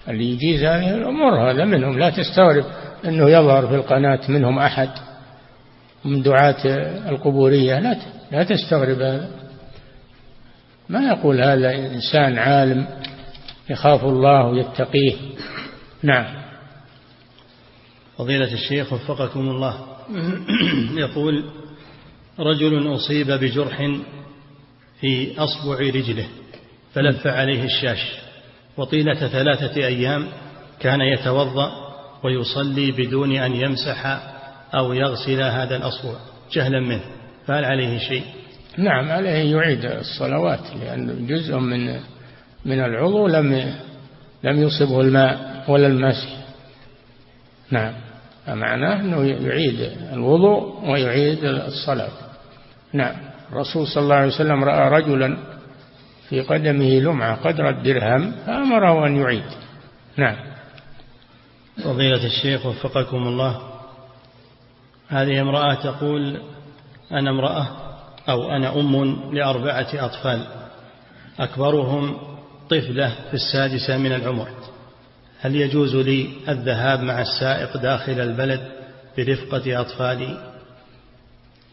[0.08, 1.98] اللي يجيز هذه الأمور هذا منهم.
[1.98, 2.64] لا تستغرب
[3.04, 4.88] أنه يظهر في القناة منهم أحد
[6.04, 6.66] من دعاة
[7.08, 7.78] القبورية.
[7.80, 7.96] لا
[8.32, 9.30] لا تستغرب هذا.
[10.88, 12.86] ما يقول هذا إنسان عالم
[13.70, 15.16] يخاف الله ويتقيه؟
[16.02, 16.44] نعم.
[18.18, 19.78] فضيلة الشيخ وفقكم الله.
[20.96, 21.44] يقول
[22.38, 23.78] رجل أصيب بجرح
[25.00, 26.26] في أصبع رجله.
[26.94, 28.18] فلف عليه الشاش
[28.76, 30.26] وطيلة ثلاثة أيام
[30.80, 31.70] كان يتوضأ
[32.24, 34.20] ويصلي بدون أن يمسح
[34.74, 36.14] أو يغسل هذا الأصبع
[36.52, 37.04] جهلا منه
[37.46, 38.22] فهل عليه شيء؟
[38.78, 42.00] نعم عليه يعيد الصلوات لأن جزء من
[42.64, 43.74] من العضو لم
[44.44, 46.28] لم يصبه الماء ولا المسح.
[47.70, 47.92] نعم
[48.46, 52.10] فمعناه أنه يعيد الوضوء ويعيد الصلاة.
[52.92, 53.16] نعم
[53.52, 55.53] الرسول صلى الله عليه وسلم رأى رجلا
[56.28, 59.44] في قدمه لمعة قدر الدرهم فأمره أن يعيد.
[60.16, 60.36] نعم.
[61.84, 63.60] فضيلة الشيخ وفقكم الله
[65.08, 66.40] هذه امرأة تقول
[67.12, 67.68] أنا امرأة
[68.28, 70.46] أو أنا أم لأربعة أطفال
[71.38, 72.16] أكبرهم
[72.70, 74.48] طفلة في السادسة من العمر.
[75.40, 78.60] هل يجوز لي الذهاب مع السائق داخل البلد
[79.18, 80.54] برفقة أطفالي؟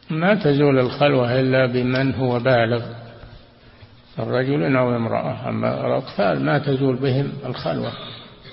[0.10, 2.82] ما تزول الخلوة إلا بمن هو بالغ.
[4.24, 7.92] الرجل أو امرأة أما الأطفال ما تزول بهم الخلوة.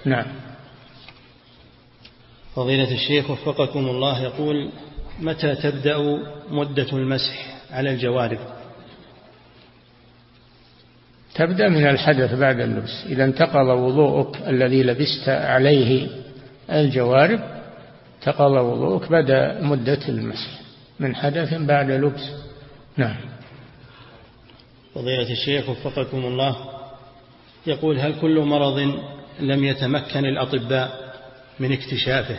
[0.04, 0.26] نعم.
[2.54, 4.70] فضيلة الشيخ وفقكم الله يقول
[5.20, 5.96] متى تبدأ
[6.50, 8.38] مدة المسح على الجوارب؟
[11.34, 13.04] تبدأ من الحدث بعد اللبس.
[13.06, 16.08] إذا انتقض وضوءك الذي لبست عليه
[16.70, 17.40] الجوارب
[18.18, 20.60] انتقض وضوءك بدأ مدة المسح
[21.00, 22.30] من حدث بعد لبس.
[22.96, 23.37] نعم.
[24.94, 26.56] فضيلة الشيخ وفقكم الله
[27.66, 28.94] يقول هل كل مرض
[29.40, 31.14] لم يتمكن الأطباء
[31.60, 32.38] من اكتشافه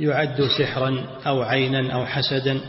[0.00, 2.60] يعد سحرا أو عينا أو حسدا؟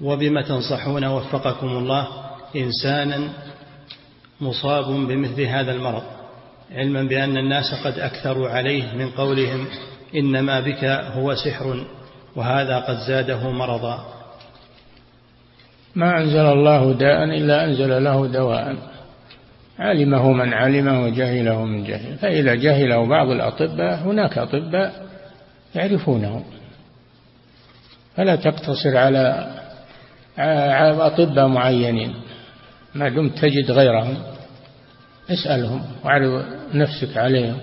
[0.00, 2.08] وبما تنصحون وفقكم الله
[2.56, 3.28] إنسانا
[4.40, 6.02] مصاب بمثل هذا المرض
[6.72, 9.66] علما بأن الناس قد أكثروا عليه من قولهم
[10.14, 11.84] إنما بك هو سحر
[12.36, 14.21] وهذا قد زاده مرضا.
[15.94, 18.76] ما أنزل الله داء إلا أنزل له دواء.
[19.78, 22.16] علمه من علمه وجهله من جهل.
[22.18, 25.06] فإذا جهله بعض الأطباء هناك أطباء
[25.74, 26.44] يعرفونه.
[28.16, 29.46] فلا تقتصر على
[31.00, 32.14] أطباء معينين.
[32.94, 34.16] ما دمت تجد غيرهم.
[35.30, 36.44] اسألهم واعرض
[36.74, 37.58] نفسك عليهم.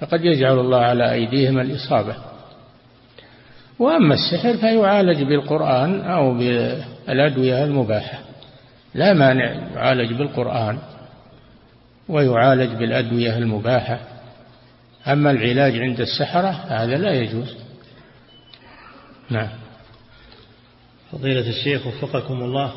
[0.00, 2.31] فقد يجعل الله على أيديهم الإصابة.
[3.78, 8.18] وأما السحر فيعالج بالقرآن أو بالأدوية المباحة.
[8.94, 10.78] لا مانع يعالج بالقرآن
[12.08, 14.00] ويعالج بالأدوية المباحة.
[15.06, 17.56] أما العلاج عند السحرة هذا لا يجوز.
[19.30, 19.48] نعم.
[21.12, 22.72] فضيلة الشيخ وفقكم الله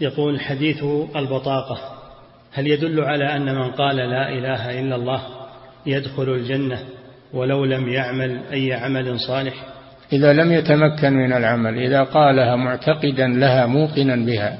[0.00, 0.84] يقول حديث
[1.16, 1.78] البطاقة
[2.52, 5.22] هل يدل على أن من قال لا إله إلا الله
[5.86, 6.84] يدخل الجنة
[7.32, 9.73] ولو لم يعمل أي عمل صالح؟
[10.12, 14.58] إذا لم يتمكن من العمل إذا قالها معتقدا لها موقنا بها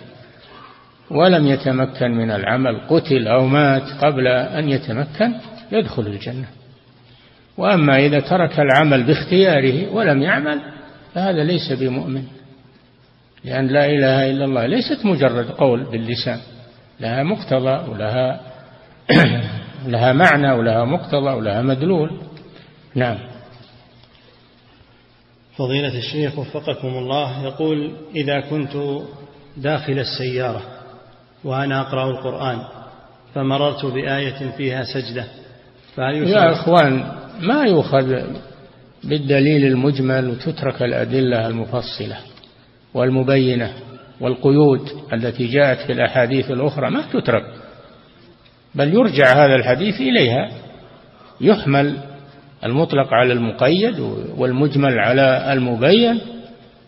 [1.10, 5.34] ولم يتمكن من العمل قتل أو مات قبل أن يتمكن
[5.72, 6.46] يدخل الجنة.
[7.56, 10.60] وأما إذا ترك العمل باختياره ولم يعمل
[11.14, 12.22] فهذا ليس بمؤمن.
[13.44, 16.38] لأن لا إله إلا الله ليست مجرد قول باللسان
[17.00, 18.40] لها مقتضى ولها
[19.86, 22.10] لها معنى ولها مقتضى ولها مدلول.
[22.94, 23.33] نعم.
[25.56, 29.02] فضيلة الشيخ وفقكم الله يقول إذا كنت
[29.56, 30.62] داخل السيارة
[31.44, 32.58] وأنا أقرأ القرآن
[33.34, 35.24] فمررت بآية فيها سجدة
[35.96, 38.22] فهل يا إخوان ما يؤخذ
[39.04, 42.16] بالدليل المجمل وتترك الأدلة المفصلة
[42.94, 43.72] والمبينة
[44.20, 47.44] والقيود التي جاءت في الأحاديث الأخرى؟ ما تترك
[48.74, 50.50] بل يرجع هذا الحديث إليها
[51.40, 52.13] يحمل
[52.64, 54.00] المطلق على المقيد
[54.36, 56.20] والمجمل على المبين.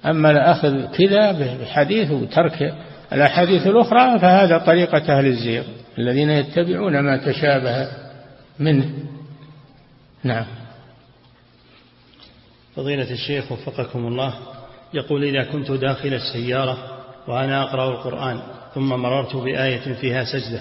[0.06, 2.74] أما الأخذ كذا بحديث وترك
[3.12, 5.62] الأحاديث الأخرى فهذا طريقة أهل الزيغ
[5.98, 7.88] الذين يتبعون ما تشابه
[8.58, 8.90] منه.
[10.24, 10.46] نعم.
[12.76, 14.34] فضيلة الشيخ وفقكم الله
[14.94, 16.78] يقول إذا كنت داخل السيارة
[17.28, 18.40] وأنا أقرأ القرآن
[18.74, 20.60] ثم مررت بآية فيها سجدة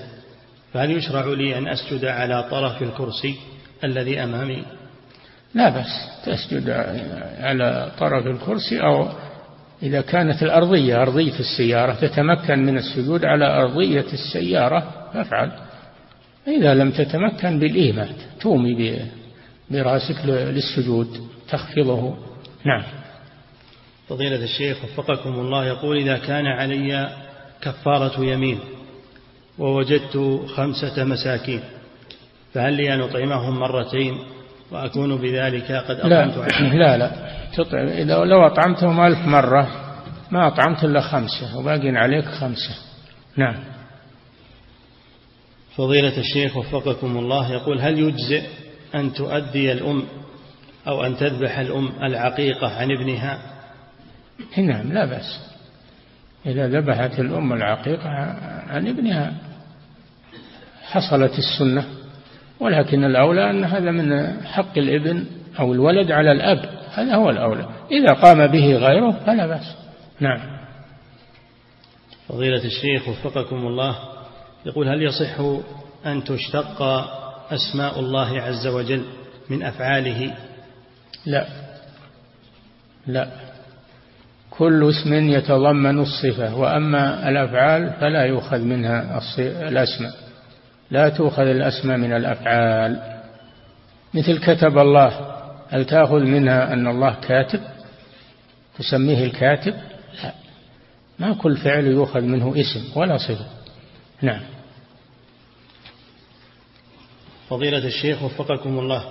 [0.74, 3.36] فهل يشرع لي أن أسجد على طرف الكرسي
[3.84, 4.64] الذي أمامي؟
[5.56, 5.88] لا بس
[6.26, 6.70] تسجد
[7.40, 9.08] على طرف الكرسي أو
[9.84, 15.52] إذا كانت الأرضية أرضية السيارة تتمكن من السجود على أرضية السيارة فافعل
[16.48, 19.00] إذا لم تتمكن بالإيمات تومي
[19.72, 22.18] برأسك للسجود تخفضه.
[22.66, 22.84] نعم.
[24.10, 27.10] فضيلة الشيخ وفقكم الله يقول إذا كان علي
[27.62, 28.60] كفارة يمين
[29.58, 31.62] ووجدت خمسة مساكين
[32.54, 34.35] فهل لي أن أطعمهم مرتين؟
[34.72, 37.12] وأكون بذلك قد أطعمت لا لا, لا.
[37.58, 37.88] تطعم.
[37.88, 39.68] إذا لو أطعمتهم ألف مرة
[40.32, 42.76] ما أطعمت إلا خمسة وباقي عليك خمسة.
[43.38, 43.56] نعم.
[45.76, 48.44] فضيلة الشيخ وفقكم الله يقول هل يجزئ
[48.96, 50.04] أن تؤدي الأم
[50.88, 53.40] أو أن تذبح الأم العقيقة عن ابنها؟
[54.58, 55.40] نعم لا بأس.
[56.46, 58.10] إذا ذبحت الأم العقيقة
[58.70, 59.34] عن ابنها
[60.84, 61.86] حصلت السنة.
[62.60, 65.26] ولكن الأولى أن هذا من حق الابن
[65.60, 67.66] أو الولد على الأب هذا هو الأولى.
[67.92, 69.76] إذا قام به غيره فلا بأس.
[70.20, 70.40] نعم.
[72.28, 73.96] فضيلة الشيخ وفقكم الله
[74.66, 75.40] يقول هل يصح
[76.06, 76.82] أن تشتق
[77.52, 79.04] أسماء الله عز وجل
[79.50, 80.34] من أفعاله؟
[81.26, 81.46] لا.
[83.08, 83.28] لا.
[84.50, 90.25] كل اسم يتضمن الصفة وأما الأفعال فلا يؤخذ منها الأسماء.
[90.92, 93.22] لا تؤخذ الأسماء من الأفعال.
[94.14, 95.36] مثل كتب الله
[95.70, 97.60] هل تأخذ منها أن الله كاتب؟
[98.80, 99.74] تسميه الكاتب؟
[100.24, 100.32] لا.
[101.20, 103.46] ما كل فعل يؤخذ منه اسم ولا صفة.
[104.22, 104.42] نعم.
[107.50, 109.04] فضيلة الشيخ وفقكم الله.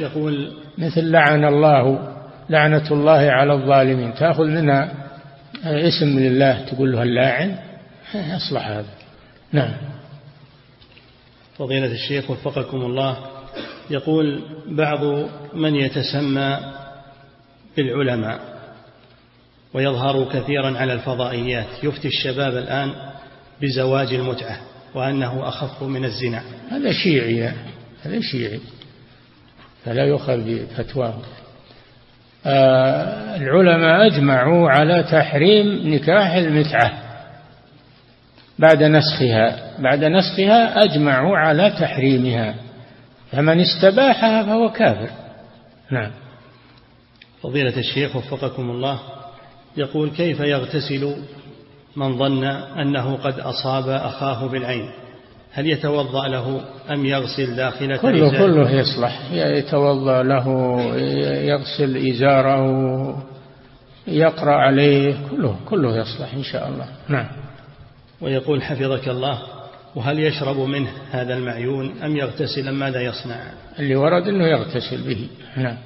[0.00, 2.14] يقول مثل لعن الله
[2.50, 4.14] لعنة الله على الظالمين.
[4.14, 4.92] تأخذ منها
[5.64, 7.56] اسم لله تقول له اللاعن
[8.14, 8.90] يصلح هذا.
[9.52, 9.91] نعم.
[11.58, 13.16] فضيلة الشيخ وفقكم الله
[13.90, 15.04] يقول بعض
[15.54, 16.58] من يتسمى
[17.76, 18.40] بالعلماء
[19.74, 21.66] ويظهر كثيرا على الفضائيات.
[21.82, 22.92] يفتي الشباب الآن
[23.62, 24.60] بزواج المتعة
[24.94, 26.42] وأنه أخف من الزنا.
[26.70, 27.52] هذا شيعي
[28.02, 28.60] هذا شيعي
[29.84, 31.14] فلا يؤخذ بفتواه
[32.46, 37.01] آه العلماء أجمعوا على تحريم نكاح المتعة.
[38.62, 42.54] بعد نسخها بعد نسخها أجمعوا على تحريمها.
[43.32, 45.10] فمن استباحها فهو كافر.
[45.90, 46.10] نعم.
[47.42, 48.98] فضيلة الشيخ وفقكم الله
[49.76, 51.16] يقول كيف يغتسل
[51.96, 54.90] من ظن أنه قد أصاب أخاه بالعين؟
[55.52, 56.60] هل يتوضأ له
[56.90, 59.20] أم يغسل داخلة كله إزاره؟ كله يصلح.
[59.32, 60.46] يتوضأ له
[61.44, 63.22] يغسل إزاره
[64.06, 66.86] يقرأ عليه كله كله يصلح إن شاء الله.
[67.08, 67.41] نعم.
[68.22, 69.42] ويقول حفظك الله
[69.94, 75.28] وهل يشرب منه هذا المعيون أم يغتسل أم ماذا يصنع؟ اللي ورد أنه يغتسل به.
[75.56, 75.76] نعم.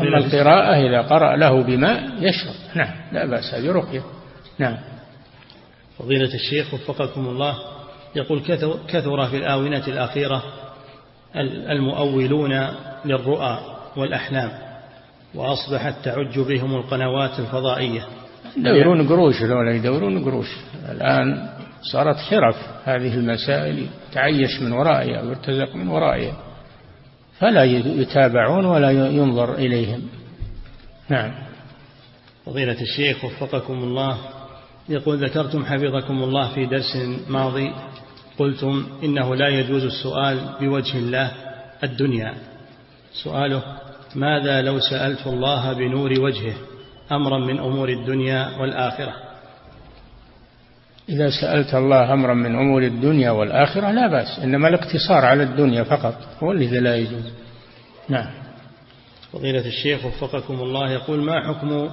[0.00, 2.54] أما القراءة إذا قرأ له بماء يشرب.
[2.74, 4.02] نعم لا بأس هذه رقية
[4.58, 4.78] نعم.
[5.98, 7.54] فضيلة الشيخ وفقكم الله
[8.16, 8.42] يقول
[8.88, 10.42] كثر في الآونة الأخيرة
[11.70, 12.68] المؤولون
[13.04, 13.58] للرؤى
[13.96, 14.50] والأحلام
[15.34, 18.06] وأصبحت تعج بهم القنوات الفضائية.
[18.56, 20.56] يدورون قروش لولا يدورون قروش.
[20.88, 21.48] الآن
[21.92, 26.36] صارت حرف هذه المسائل تعيش من ورائها ويرتزق من ورائها.
[27.38, 30.02] فلا يتابعون ولا ينظر إليهم.
[31.08, 31.32] نعم.
[32.46, 34.18] فضيلة الشيخ وفقكم الله.
[34.88, 36.96] يقول ذكرتم حفظكم الله في درس
[37.28, 37.72] ماضي.
[38.38, 41.32] قلتم إنه لا يجوز السؤال بوجه الله
[41.84, 42.34] الدنيا.
[43.12, 43.62] سؤاله
[44.14, 46.54] ماذا لو سألت الله بنور وجهه؟
[47.12, 49.12] أمرا من أمور الدنيا والآخرة.
[51.08, 56.14] إذا سألت الله أمرا من أمور الدنيا والآخرة لا بأس إنما الاقتصار على الدنيا فقط
[56.42, 57.32] هو الذي لا يجوز.
[58.08, 58.30] نعم.
[59.32, 61.90] فضيلة الشيخ وفقكم الله يقول ما حكم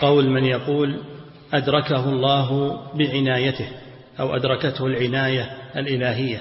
[0.00, 1.00] قول من يقول
[1.52, 3.68] أدركه الله بعنايته
[4.20, 6.40] أو أدركته العناية الإلهية؟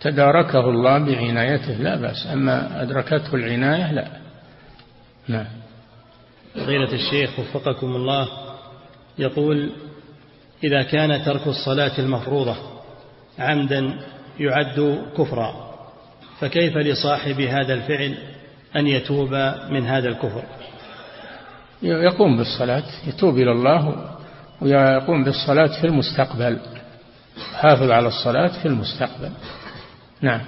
[0.00, 4.08] تداركه الله بعنايته لا بأس أما أدركته العناية لا.
[5.28, 5.46] نعم.
[6.54, 8.28] فضيلة الشيخ وفقكم الله
[9.18, 9.70] يقول
[10.64, 12.56] إذا كان ترك الصلاة المفروضة
[13.38, 14.00] عمدا
[14.40, 15.70] يعد كفرا
[16.40, 18.14] فكيف لصاحب هذا الفعل
[18.76, 19.34] أن يتوب
[19.70, 20.42] من هذا الكفر؟
[21.82, 24.10] يقوم بالصلاة يتوب إلى الله
[24.60, 26.60] ويقوم بالصلاة في المستقبل
[27.54, 29.30] حافظ على الصلاة في المستقبل.
[30.20, 30.40] نعم.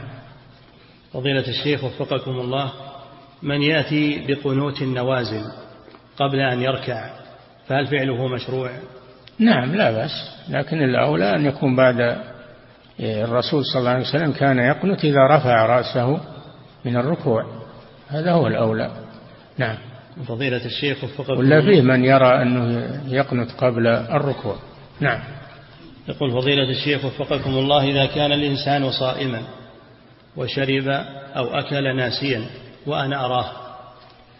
[1.12, 2.72] فضيلة الشيخ وفقكم الله
[3.42, 5.61] من يأتي بقنوت النوازل
[6.22, 7.10] قبل أن يركع
[7.66, 8.70] فهل فعله مشروع؟
[9.38, 10.10] نعم لا بأس.
[10.48, 12.16] لكن الأولى أن يكون بعد
[13.00, 16.20] الرسول صلى الله عليه وسلم كان يقنت إذا رفع رأسه
[16.84, 17.46] من الركوع.
[18.08, 18.90] هذا هو الأولى.
[19.58, 19.76] نعم.
[20.28, 21.38] فضيلة الشيخ وفقكم.
[21.38, 24.56] ولا فيه من يرى أنه يقنت قبل الركوع.
[25.00, 25.20] نعم.
[26.08, 29.42] يقول فضيلة الشيخ وفقكم الله إذا كان الإنسان صائما
[30.36, 30.88] وشرب
[31.36, 32.44] أو أكل ناسيا
[32.86, 33.61] وأنا أراه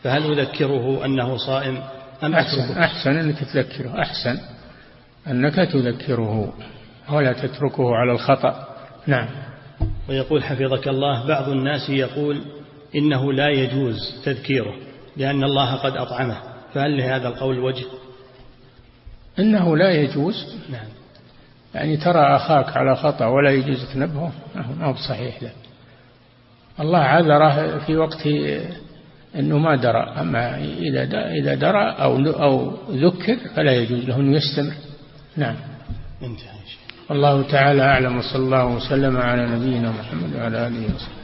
[0.03, 1.83] فهل أذكره أنه صائم
[2.23, 4.39] أم أحسن, أتركه أحسن أنك تذكره أحسن
[5.27, 6.55] أنك تذكره
[7.11, 8.67] ولا تتركه على الخطأ.
[9.07, 9.29] نعم.
[10.09, 12.41] ويقول حفظك الله بعض الناس يقول
[12.95, 14.75] إنه لا يجوز تذكيره
[15.17, 16.39] لأن الله قد أطعمه
[16.75, 17.85] فهل لهذا القول وجه؟
[19.39, 20.57] إنه لا يجوز.
[20.71, 20.87] نعم.
[21.75, 25.51] يعني ترى أخاك على خطأ ولا يجوز تنبهه ما هو صحيح له.
[26.81, 28.29] الله عذره في وقت
[29.37, 34.73] أنه ما درى أما إذا إذا درى أو أو ذكر فلا يجوز له أن يستمر
[35.37, 35.57] نعم.
[36.23, 36.53] انتهى
[37.11, 41.22] الله تعالى أعلم وصلى الله وسلم على نبينا محمد وعلى آله وصحبه.